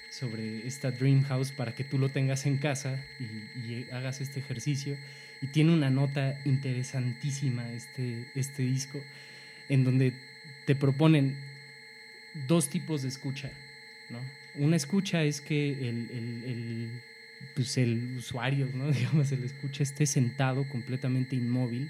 [0.09, 4.39] sobre esta Dream House para que tú lo tengas en casa y, y hagas este
[4.39, 4.95] ejercicio.
[5.41, 8.99] Y tiene una nota interesantísima este, este disco,
[9.69, 10.11] en donde
[10.65, 11.35] te proponen
[12.47, 13.49] dos tipos de escucha.
[14.09, 14.19] ¿no?
[14.55, 16.89] Una escucha es que el, el- el,
[17.55, 18.91] pues el usuario, ¿no?
[18.91, 21.89] digamos, el escucha esté sentado completamente inmóvil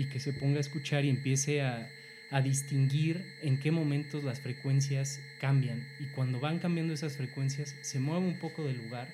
[0.00, 1.88] y que se ponga a escuchar y empiece a,
[2.30, 5.86] a distinguir en qué momentos las frecuencias cambian.
[6.00, 9.08] Y cuando van cambiando esas frecuencias, se mueve un poco del lugar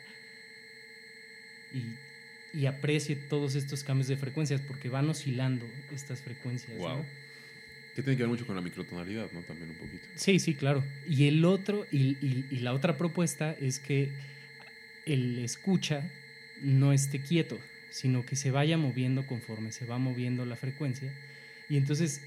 [1.72, 1.82] y,
[2.59, 6.76] y aprecie todos estos cambios de frecuencias porque van oscilando estas frecuencias.
[6.78, 6.99] Wow.
[6.99, 7.07] ¿no?
[7.95, 9.41] Que tiene que ver mucho con la microtonalidad, ¿no?
[9.41, 10.07] También un poquito.
[10.14, 10.84] Sí, sí, claro.
[11.09, 14.11] Y el otro, y, y- y la otra propuesta es que
[15.07, 16.03] el escucha
[16.62, 17.59] no esté quieto,
[17.97, 21.11] sino que se vaya moviendo conforme se va moviendo la frecuencia.
[21.70, 22.20] Y entonces,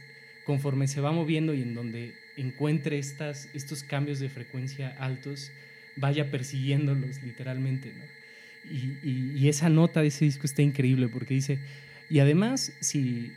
[0.46, 5.52] conforme se va moviendo y en donde encuentre estas, estos cambios de frecuencia altos,
[5.96, 7.94] vaya persiguiéndolos literalmente.
[7.94, 8.72] ¿no?
[8.72, 11.60] Y, y- y esa nota de ese disco está increíble porque dice,
[12.10, 13.32] y además, si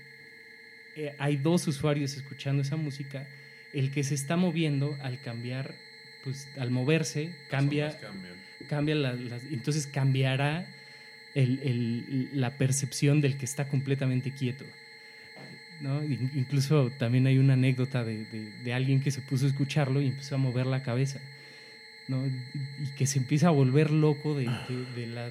[0.96, 3.26] eh, hay dos usuarios escuchando esa música,
[3.74, 5.74] el que se está moviendo al cambiar,
[6.24, 7.88] pues al moverse, cambia,
[8.68, 9.12] cambia la-
[9.50, 10.66] entonces cambiará
[11.34, 14.64] el- el- la percepción del que está completamente quieto.
[15.80, 16.02] ¿no?
[16.04, 20.00] In- Incluso también hay una anécdota de, de- de alguien que se puso a escucharlo
[20.00, 21.20] y empezó a mover la cabeza.
[22.08, 22.24] ¿no?
[22.26, 25.30] Y que se empieza a volver loco de, de- de la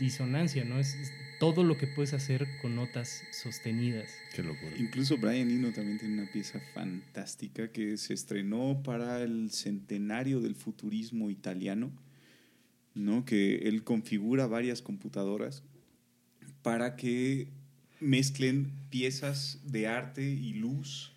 [0.00, 0.64] disonancia.
[0.64, 0.78] ¿no?
[0.78, 4.06] Es, es todo lo que puedes hacer con notas sostenidas.
[4.34, 4.72] Qué locura.
[4.78, 10.54] Incluso Brian Eno también tiene una pieza fantástica que se estrenó para el centenario del
[10.54, 11.90] futurismo italiano,
[12.94, 13.24] ¿no?
[13.24, 15.62] que él configura varias computadoras
[16.62, 17.48] para que
[18.00, 21.12] mezclen piezas de arte y luz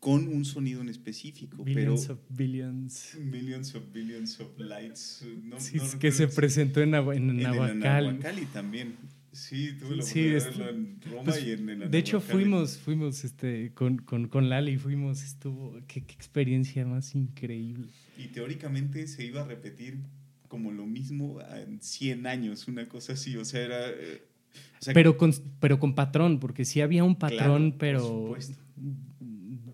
[0.00, 1.64] con un sonido en específico.
[1.64, 3.16] Billions pero of billions.
[3.18, 5.24] Millions of Billions of Lights.
[5.44, 7.80] No, Sí, no es que se presentó en, Nahua- en en el Nahuacal.
[8.06, 8.96] Nahuacali también.
[9.32, 11.98] Sí, tuve la Sí, oportunidad es- de verlo en Roma pues, y en, en De
[11.98, 17.88] hecho, fuimos, fuimos este, con, con, con Lali, fuimos, estuvo, qué, qué experiencia más increíble.
[18.18, 19.96] Y teóricamente se iba a repetir
[20.54, 23.36] como lo mismo en 100 años, una cosa así.
[23.36, 23.88] O sea, era.
[23.90, 24.22] eh,
[24.80, 28.00] o sea, Pero con, pero con patrón, porque sí había un Claro, patrón, por pero
[28.00, 28.56] supuesto.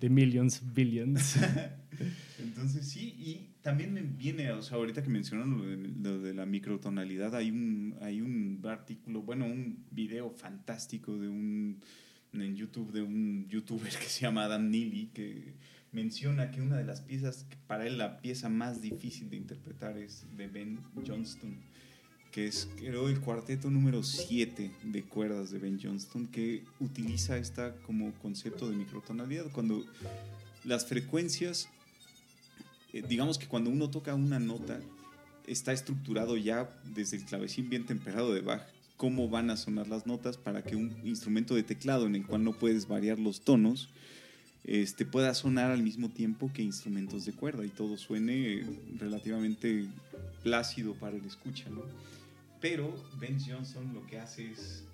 [0.01, 1.37] de millions, billions.
[2.39, 6.33] Entonces sí, y también me viene, o sea, ahorita que mencionaron lo de, lo de
[6.33, 11.79] la microtonalidad, hay un, hay un artículo, bueno, un video fantástico de un,
[12.33, 15.55] en YouTube de un youtuber que se llama Adam Neely, que
[15.93, 20.25] menciona que una de las piezas, para él la pieza más difícil de interpretar es
[20.37, 21.57] de Ben Johnston,
[22.31, 27.75] que es creo el cuarteto número 7 de cuerdas de Ben Johnston, que utiliza esta
[27.83, 29.85] como concepto de microtonalidad, cuando
[30.65, 31.69] las frecuencias
[32.93, 34.81] eh, digamos que cuando uno toca una nota,
[35.47, 38.63] está estructurado ya desde el clavecín bien temperado de Bach,
[38.97, 42.45] cómo van a sonar las notas para que un instrumento de teclado en el cual
[42.45, 43.91] no puedes variar los tonos,
[44.65, 48.65] este, pueda sonar al mismo tiempo que instrumentos de cuerda y todo suene
[48.99, 49.87] relativamente
[50.43, 51.69] plácido para el escucha.
[51.71, 51.83] ¿no?
[52.61, 54.85] Pero Ben Johnson lo que hace es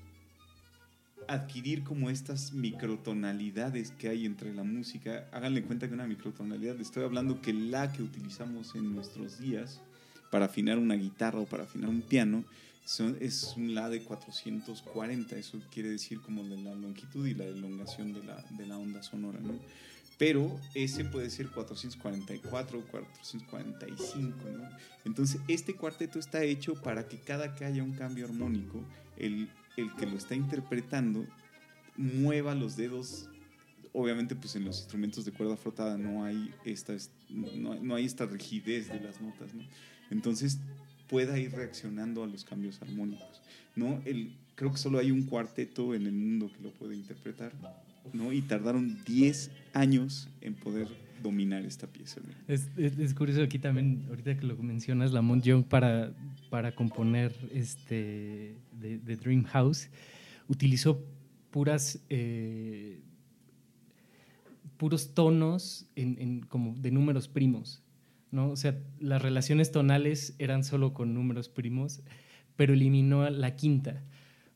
[1.29, 5.29] adquirir como estas microtonalidades que hay entre la música.
[5.33, 9.81] Háganle cuenta que una microtonalidad, estoy hablando que la que utilizamos en nuestros días
[10.31, 12.45] para afinar una guitarra o para afinar un piano
[13.21, 18.13] es un La de 440, eso quiere decir como de la longitud y la elongación
[18.13, 19.59] de la, de la onda sonora, ¿no?
[20.19, 24.69] Pero ese puede ser 444 o 445, ¿no?
[25.05, 28.83] Entonces, este cuarteto está hecho para que cada que haya un cambio armónico,
[29.17, 31.27] el, el que lo está interpretando
[31.97, 33.29] mueva los dedos
[33.93, 36.95] obviamente pues en los instrumentos de cuerda frotada no hay esta,
[37.31, 39.63] no, no hay esta rigidez de las notas, ¿no?
[40.11, 40.59] Entonces
[41.09, 43.43] pueda ir reaccionando a los cambios armónicos.
[43.75, 44.01] ¿no?
[44.05, 47.53] El, creo que solo hay un cuarteto en el mundo que lo puede interpretar,
[48.13, 48.33] ¿no?
[48.33, 50.89] y tardaron 10 años en poder
[51.23, 52.21] dominar esta pieza.
[52.49, 56.13] Es, es, curioso aquí también, ahorita que lo mencionas, Lamont Young para,
[56.51, 59.89] para componer este, de, Dream House
[60.49, 61.05] utilizó
[61.51, 62.01] puras...
[62.09, 63.01] Eh,
[64.77, 67.83] puros tonos en, en, como de números primos.
[68.31, 68.51] ¿No?
[68.51, 72.03] O sea, las relaciones tonales eran solo con números primos,
[72.57, 74.03] pero eliminó la quinta,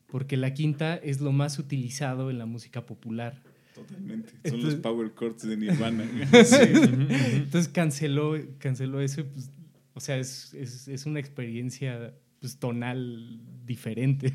[0.07, 3.41] porque la quinta es lo más utilizado en la música popular.
[3.73, 4.33] Totalmente.
[4.49, 6.03] Son los power chords de Nirvana.
[6.31, 9.23] Entonces canceló, canceló eso.
[9.25, 9.49] Pues,
[9.93, 14.33] o sea, es, es, una experiencia pues, tonal diferente.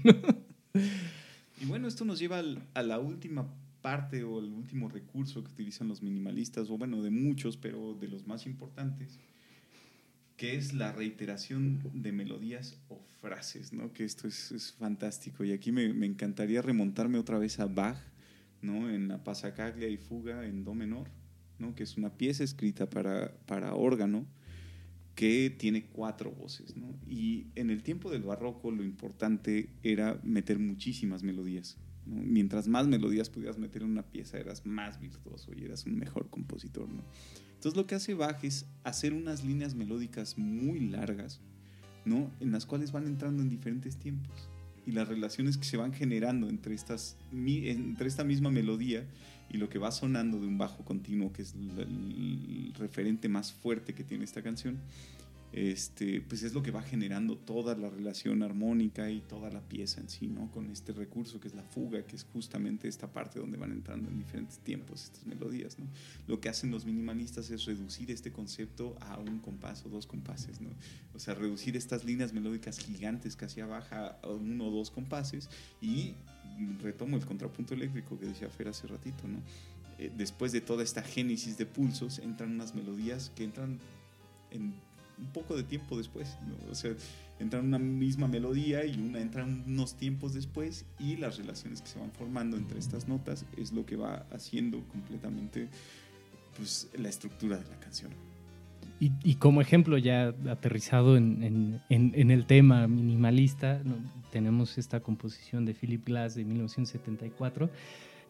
[1.60, 2.42] Y bueno, esto nos lleva
[2.74, 3.46] a la última
[3.86, 8.08] parte o el último recurso que utilizan los minimalistas, o bueno, de muchos, pero de
[8.08, 9.20] los más importantes,
[10.36, 13.92] que es la reiteración de melodías o frases, ¿no?
[13.92, 15.44] Que esto es, es fantástico.
[15.44, 17.96] Y aquí me, me, encantaría remontarme otra vez a Bach,
[18.60, 18.90] ¿no?
[18.90, 21.08] En la Pasacaglia y Fuga en Do menor,
[21.60, 21.76] ¿no?
[21.76, 24.26] Que es una pieza escrita para, para órgano
[25.14, 26.98] que tiene cuatro voces, ¿no?
[27.06, 33.30] Y en el tiempo del barroco lo importante era meter muchísimas melodías, Mientras más melodías
[33.30, 36.88] pudieras meter en una pieza, eras más virtuoso y eras un mejor compositor.
[36.88, 37.02] ¿no?
[37.54, 41.40] Entonces lo que hace Bach es hacer unas líneas melódicas muy largas,
[42.04, 42.30] ¿no?
[42.40, 44.48] en las cuales van entrando en diferentes tiempos.
[44.86, 49.04] Y las relaciones que se van generando entre, estas, entre esta misma melodía
[49.50, 53.94] y lo que va sonando de un bajo continuo, que es el referente más fuerte
[53.94, 54.78] que tiene esta canción,
[55.52, 60.00] este, pues es lo que va generando toda la relación armónica y toda la pieza
[60.00, 60.50] en sí, ¿no?
[60.50, 64.10] Con este recurso que es la fuga, que es justamente esta parte donde van entrando
[64.10, 65.86] en diferentes tiempos estas melodías, ¿no?
[66.26, 70.60] Lo que hacen los minimalistas es reducir este concepto a un compás o dos compases,
[70.60, 70.70] ¿no?
[71.14, 75.48] O sea, reducir estas líneas melódicas gigantes que hacía baja a uno o dos compases
[75.80, 76.14] y
[76.82, 79.38] retomo el contrapunto eléctrico que decía Fer hace ratito, ¿no?
[79.98, 83.78] Eh, después de toda esta génesis de pulsos, entran unas melodías que entran
[84.50, 84.74] en
[85.18, 86.36] un poco de tiempo después.
[86.70, 86.92] O sea,
[87.38, 91.98] entra una misma melodía y una entra unos tiempos después y las relaciones que se
[91.98, 95.68] van formando entre estas notas es lo que va haciendo completamente
[96.56, 98.12] pues, la estructura de la canción.
[98.98, 103.82] Y, como ejemplo ya aterrizado en, en, el tema minimalista,
[104.32, 107.68] tenemos esta composición de Philip Glass de 1974,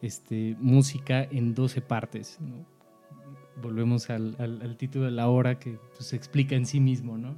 [0.01, 2.37] este, música en 12 partes.
[2.41, 2.76] ¿no?
[3.61, 7.35] Volvemos al, al, título de la obra que pues, se explica en sí mismo, ¿no?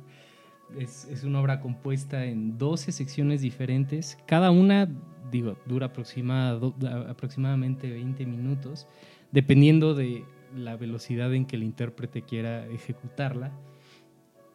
[0.78, 4.88] Es, es, una obra compuesta en 12 secciones diferentes, cada una,
[5.32, 8.88] digo, dura aproximadamente 20 minutos,
[9.32, 13.52] dependiendo de la velocidad en que el intérprete quiera ejecutarla.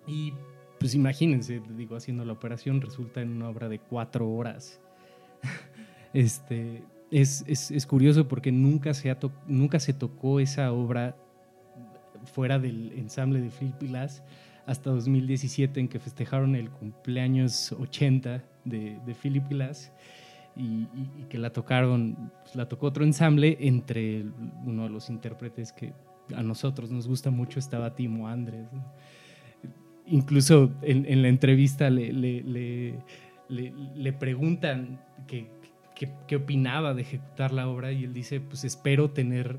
[0.07, 0.35] Y
[0.79, 4.81] pues imagínense, digo, haciendo la operación resulta en una obra de cuatro horas.
[6.13, 11.17] este, es, es, es, curioso porque nunca se, ha nunca se tocó esa obra
[12.25, 14.23] fuera del ensamble de Philip Glass
[14.67, 19.93] hasta 2017 en que festejaron el cumpleaños 80 de, de Philip Glass
[20.57, 20.87] y,
[21.29, 24.25] que la tocaron, pues, la tocó otro ensamble entre
[24.65, 25.93] uno de los intérpretes que
[26.35, 28.69] a nosotros nos gusta mucho estaba Timo Andres.
[30.07, 32.95] Incluso en, la entrevista le, le,
[33.49, 35.49] le, preguntan qué,
[36.27, 39.59] qué opinaba de ejecutar la obra y él dice, pues espero tener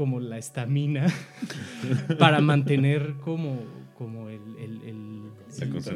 [0.00, 1.08] como la estamina
[2.18, 3.58] para mantener como,
[3.98, 4.40] como el,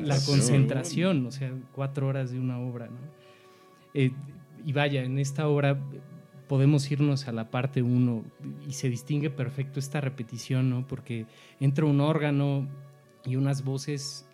[0.03, 1.25] la, concentración.
[1.25, 2.89] o sea, cuatro horas de una obra.
[2.89, 2.99] ¿no?
[3.95, 4.13] Eh,
[4.63, 5.81] y vaya, en esta obra
[6.49, 8.25] podemos irnos a la parte uno
[8.69, 10.87] y se distingue perfecto esta repetición, ¿no?
[10.87, 11.25] porque
[11.59, 12.69] entra un órgano
[13.25, 14.29] y unas voces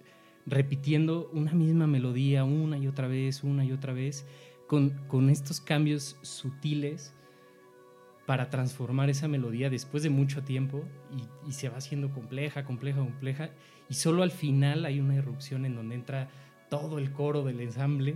[0.46, 4.26] repitiendo una misma melodía una y otra vez, una y otra vez,
[4.66, 7.14] con, con estos cambios sutiles
[8.30, 10.84] para transformar esa melodía después de mucho tiempo
[11.48, 13.50] y, se va haciendo compleja, compleja, compleja
[13.88, 16.28] y solo al final hay una irrupción en donde entra
[16.68, 18.14] todo el coro del ensamble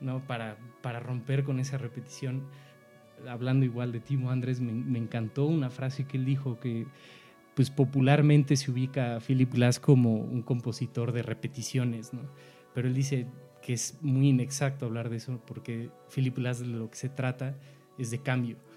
[0.00, 0.20] ¿no?
[0.26, 2.42] Para, para romper con esa repetición.
[3.26, 6.86] Hablando igual de Timo Andrés, me, me encantó una frase que él dijo que
[7.54, 12.20] pues popularmente se ubica a Philip Glass como un compositor de repeticiones, ¿no?
[12.74, 13.26] Pero él dice
[13.62, 17.56] que es muy inexacto hablar de eso porque Philip Glass de lo que se trata
[17.96, 18.67] es de cambio.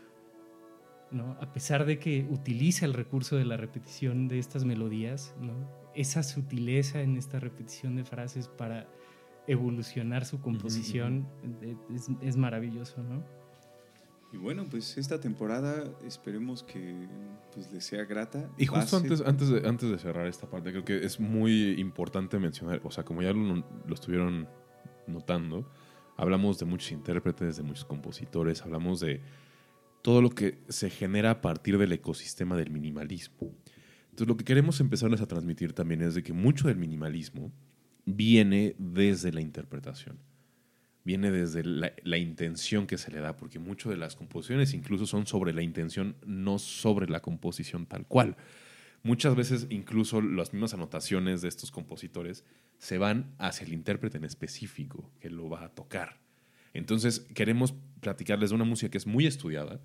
[1.11, 1.37] ¿No?
[1.41, 5.81] A pesar de que utiliza el recurso de la repetición de estas melodías, ¿no?
[5.95, 8.87] esa sutileza en esta repetición de frases para
[9.47, 11.27] evolucionar su composición
[11.93, 13.23] es, es maravilloso, ¿no?
[14.33, 17.09] Y bueno, pues esta temporada esperemos que
[17.53, 18.49] pues, les sea grata.
[18.57, 22.39] Y justo antes, antes, de, antes de cerrar esta parte, creo que es muy importante
[22.39, 24.47] mencionar, o sea, como ya lo, lo estuvieron
[25.05, 25.69] notando,
[26.15, 29.21] hablamos de muchos intérpretes, de muchos compositores, hablamos de
[30.01, 33.53] todo lo que se genera a partir del ecosistema del minimalismo.
[34.05, 37.51] Entonces lo que queremos empezarles a transmitir también es de que mucho del minimalismo
[38.05, 40.19] viene desde la interpretación
[41.03, 45.25] viene desde la, intención que se le da, porque muchas de las composiciones incluso son
[45.25, 48.37] sobre la intención, no sobre la composición tal cual.
[49.03, 52.43] Muchas veces incluso las mismas anotaciones de estos compositores
[52.77, 56.19] se van hacia el intérprete en específico que lo va a tocar.
[56.73, 59.79] Entonces queremos platicarles de una música que es muy estudiada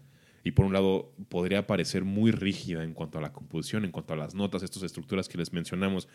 [0.45, 4.15] y por un lado podría parecer muy rígida en cuanto a la composición, en cuanto
[4.15, 6.09] a las notas, estas estructuras que les mencionamos,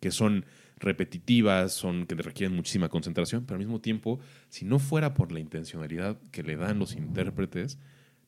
[0.00, 0.44] que son
[0.78, 5.40] repetitivas, son que requieren muchísima concentración, pero al mismo tiempo, si no fuera por la
[5.40, 7.78] intencionalidad que le dan los intérpretes,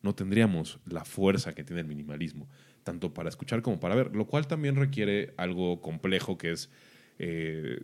[0.03, 2.49] no tendríamos la fuerza que tiene el minimalismo,
[2.82, 6.70] tanto para escuchar como para ver, lo cual también requiere algo complejo que es
[7.18, 7.80] eh,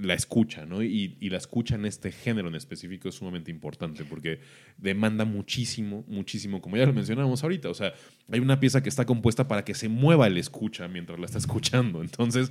[0.00, 0.82] la escucha, ¿no?
[0.82, 4.40] Y, la escucha en este género en específico es sumamente importante porque
[4.78, 7.92] demanda muchísimo, muchísimo, como ya lo mencionábamos ahorita, o sea,
[8.30, 11.38] hay una pieza que está compuesta para que se mueva el escucha mientras la está
[11.38, 12.50] escuchando, entonces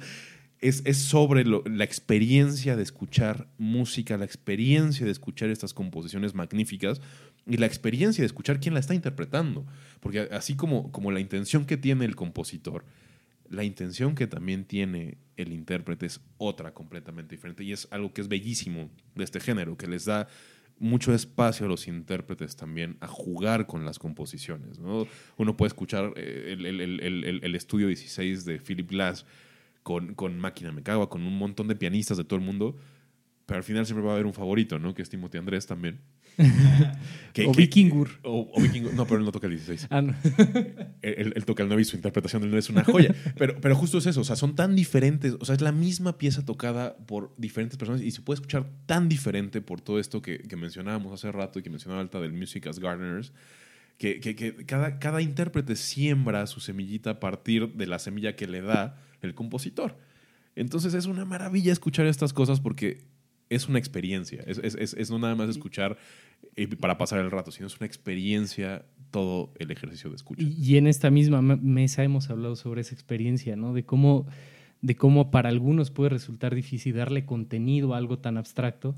[0.62, 7.02] es, es sobre la experiencia de escuchar música, la experiencia de escuchar estas composiciones magníficas
[7.47, 9.66] y la experiencia de escuchar quién la está interpretando,
[10.00, 12.86] porque así como, como la intención que tiene el compositor,
[13.50, 18.22] la intención que también tiene el intérprete es otra completamente diferente y es algo que
[18.22, 20.28] es bellísimo de este género, que les da
[20.78, 24.80] mucho espacio a los intérpretes también a jugar con las composiciones.
[24.80, 25.08] ¿no?
[25.38, 29.26] Uno puede escuchar eh, el, el, el, estudio 16 de Philip Glass
[29.84, 32.78] con, con Máquina Me Cago, con un montón de pianistas de todo el mundo,
[33.45, 34.93] pero al final siempre va a haber un favorito, ¿no?
[34.93, 36.00] Que es Timothy Andrés también.
[37.47, 38.09] O Vikingur.
[38.23, 38.93] O, Vikingur.
[38.93, 39.88] No, pero él no toca el 16.
[39.89, 40.15] Ah, no.
[41.01, 43.13] él, toca el 9 y su interpretación del 9 es una joya.
[43.38, 44.21] pero, pero justo es eso.
[44.21, 45.36] O sea, son tan diferentes.
[45.39, 49.09] O sea, es la misma pieza tocada por diferentes personas y se puede escuchar tan
[49.09, 52.67] diferente por todo esto que, que mencionábamos hace rato y que mencionaba Alta del Music
[52.67, 53.32] as Gardeners.
[53.97, 58.47] Que, que, que, cada, cada intérprete siembra su semillita a partir de la semilla que
[58.47, 59.97] le da el compositor.
[60.55, 63.05] Entonces es una maravilla escuchar estas cosas porque
[63.50, 64.43] es una experiencia.
[64.45, 65.97] Es, es, es, no nada más escuchar
[66.56, 70.43] eh, para pasar el rato, sino es una experiencia todo el ejercicio de escucha.
[70.43, 73.74] Y, en esta misma mesa hemos hablado sobre esa experiencia, ¿no?
[73.74, 74.28] De cómo,
[74.82, 78.95] de cómo para algunos puede resultar difícil darle contenido a algo tan abstracto,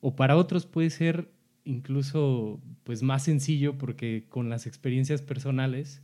[0.00, 1.28] o para otros puede ser
[1.64, 6.02] incluso pues más sencillo porque con las experiencias personales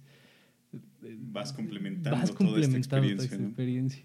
[1.03, 4.05] vas complementando, toda esta experiencia.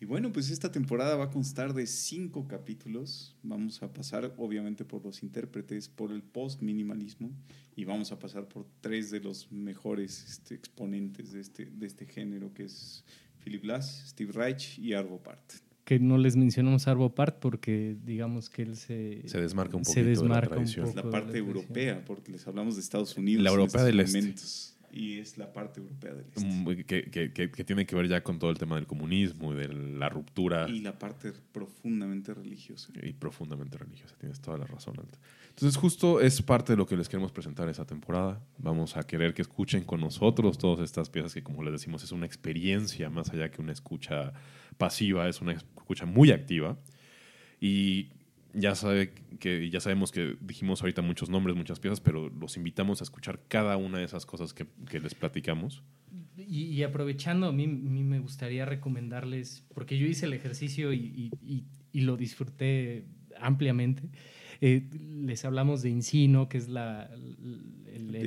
[0.00, 3.36] Y bueno, pues esta temporada va a constar de cinco capítulos.
[3.42, 7.30] Vamos a pasar, obviamente, por los intérpretes, por el post-minimalismo
[7.76, 12.06] y vamos a pasar por tres de los mejores este, exponentes de este, de este
[12.06, 13.04] género, que es
[13.44, 15.52] Philip Glass, Steve Reich y Arvo Part.
[15.84, 20.22] Que no les mencionamos Arvo Part porque digamos que él se, se desmarca un poquito
[20.22, 20.90] de la tradición.
[20.94, 23.44] la parte europea, porque les hablamos de Estados Unidos.
[23.44, 24.18] La europea del este
[24.92, 26.44] y es la parte europea del este.
[26.44, 29.56] Mm, que, que, que, tiene que ver ya con todo el tema del comunismo y
[29.56, 30.68] de la ruptura.
[30.68, 32.92] Y la parte profundamente religiosa.
[33.02, 34.96] Y profundamente religiosa, tienes toda la razón.
[35.50, 38.42] Entonces justo es parte de lo que les queremos presentar esta temporada.
[38.58, 42.12] Vamos a querer que escuchen con nosotros todas estas piezas que como les decimos es
[42.12, 44.32] una experiencia más allá que una escucha
[44.78, 46.78] pasiva, es una escucha muy activa.
[47.60, 48.08] Y
[48.54, 53.00] ya sabe que ya sabemos que dijimos ahorita muchos nombres, muchas piezas, pero los invitamos
[53.00, 54.66] a escuchar cada una de esas cosas que,
[55.00, 55.82] les platicamos.
[56.36, 61.30] Y, aprovechando, a mí, me gustaría recomendarles, porque yo hice el ejercicio y,
[61.92, 63.06] lo disfruté
[63.38, 64.02] ampliamente.
[64.60, 67.10] Eh, les hablamos de Incino, que es la,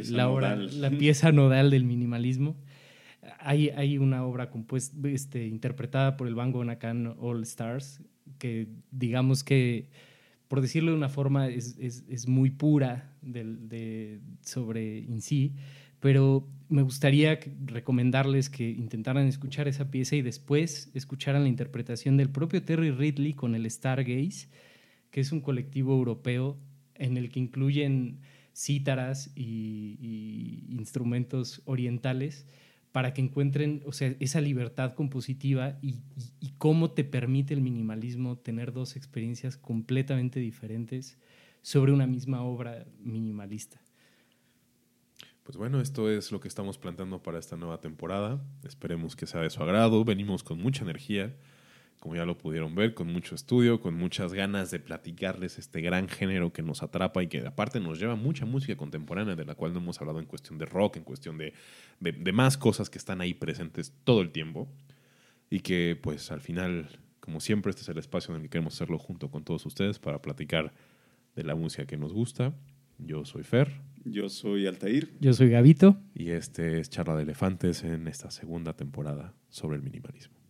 [0.09, 2.57] la, obra, la pieza nodal del minimalismo.
[3.39, 8.01] Hay, hay una obra compuesta, este, interpretada por el Bango Nakan All Stars,
[8.39, 9.89] que digamos que
[10.54, 15.56] por decirlo de una forma, es, es, es muy pura de, sobre in sí,
[15.99, 22.30] pero me gustaría recomendarles que intentaran escuchar esa pieza y después escucharan la interpretación del
[22.30, 24.47] propio Terry Ridley con el Stargaze,
[25.10, 26.60] que es un colectivo europeo
[26.93, 28.20] en el que incluyen
[28.56, 32.45] cítaras y, y instrumentos orientales
[32.93, 36.03] para que encuentren o sea, esa libertad compositiva y,
[36.39, 41.17] y, cómo te permite el minimalismo tener dos experiencias completamente diferentes
[41.63, 43.81] sobre una misma obra minimalista.
[45.41, 48.45] Pues bueno, esto es lo que estamos planteando para esta nueva temporada.
[48.63, 50.05] Esperemos que sea de su agrado.
[50.05, 51.35] Venimos con mucha energía,
[52.04, 56.10] como ya lo pudieron ver, con mucho estudio, con muchas ganas de platicarles este gran
[56.10, 59.72] género que nos atrapa y que aparte nos lleva mucha música contemporánea, de la cual
[59.72, 61.54] no hemos hablado en cuestión de rock, en cuestión de,
[62.01, 64.68] de, de más cosas que están ahí presentes todo el tiempo.
[65.49, 66.89] Y que pues al final,
[67.22, 69.97] como siempre, este es el espacio en el que queremos hacerlo junto con todos ustedes
[69.97, 70.74] para platicar
[71.38, 72.54] de la música que nos gusta.
[72.97, 73.80] Yo soy Fer.
[74.04, 75.14] Yo soy Altair.
[75.22, 75.95] Yo soy Gavito.
[76.14, 80.42] Y este es Charla de Elefantes en esta segunda temporada sobre el minimalismo.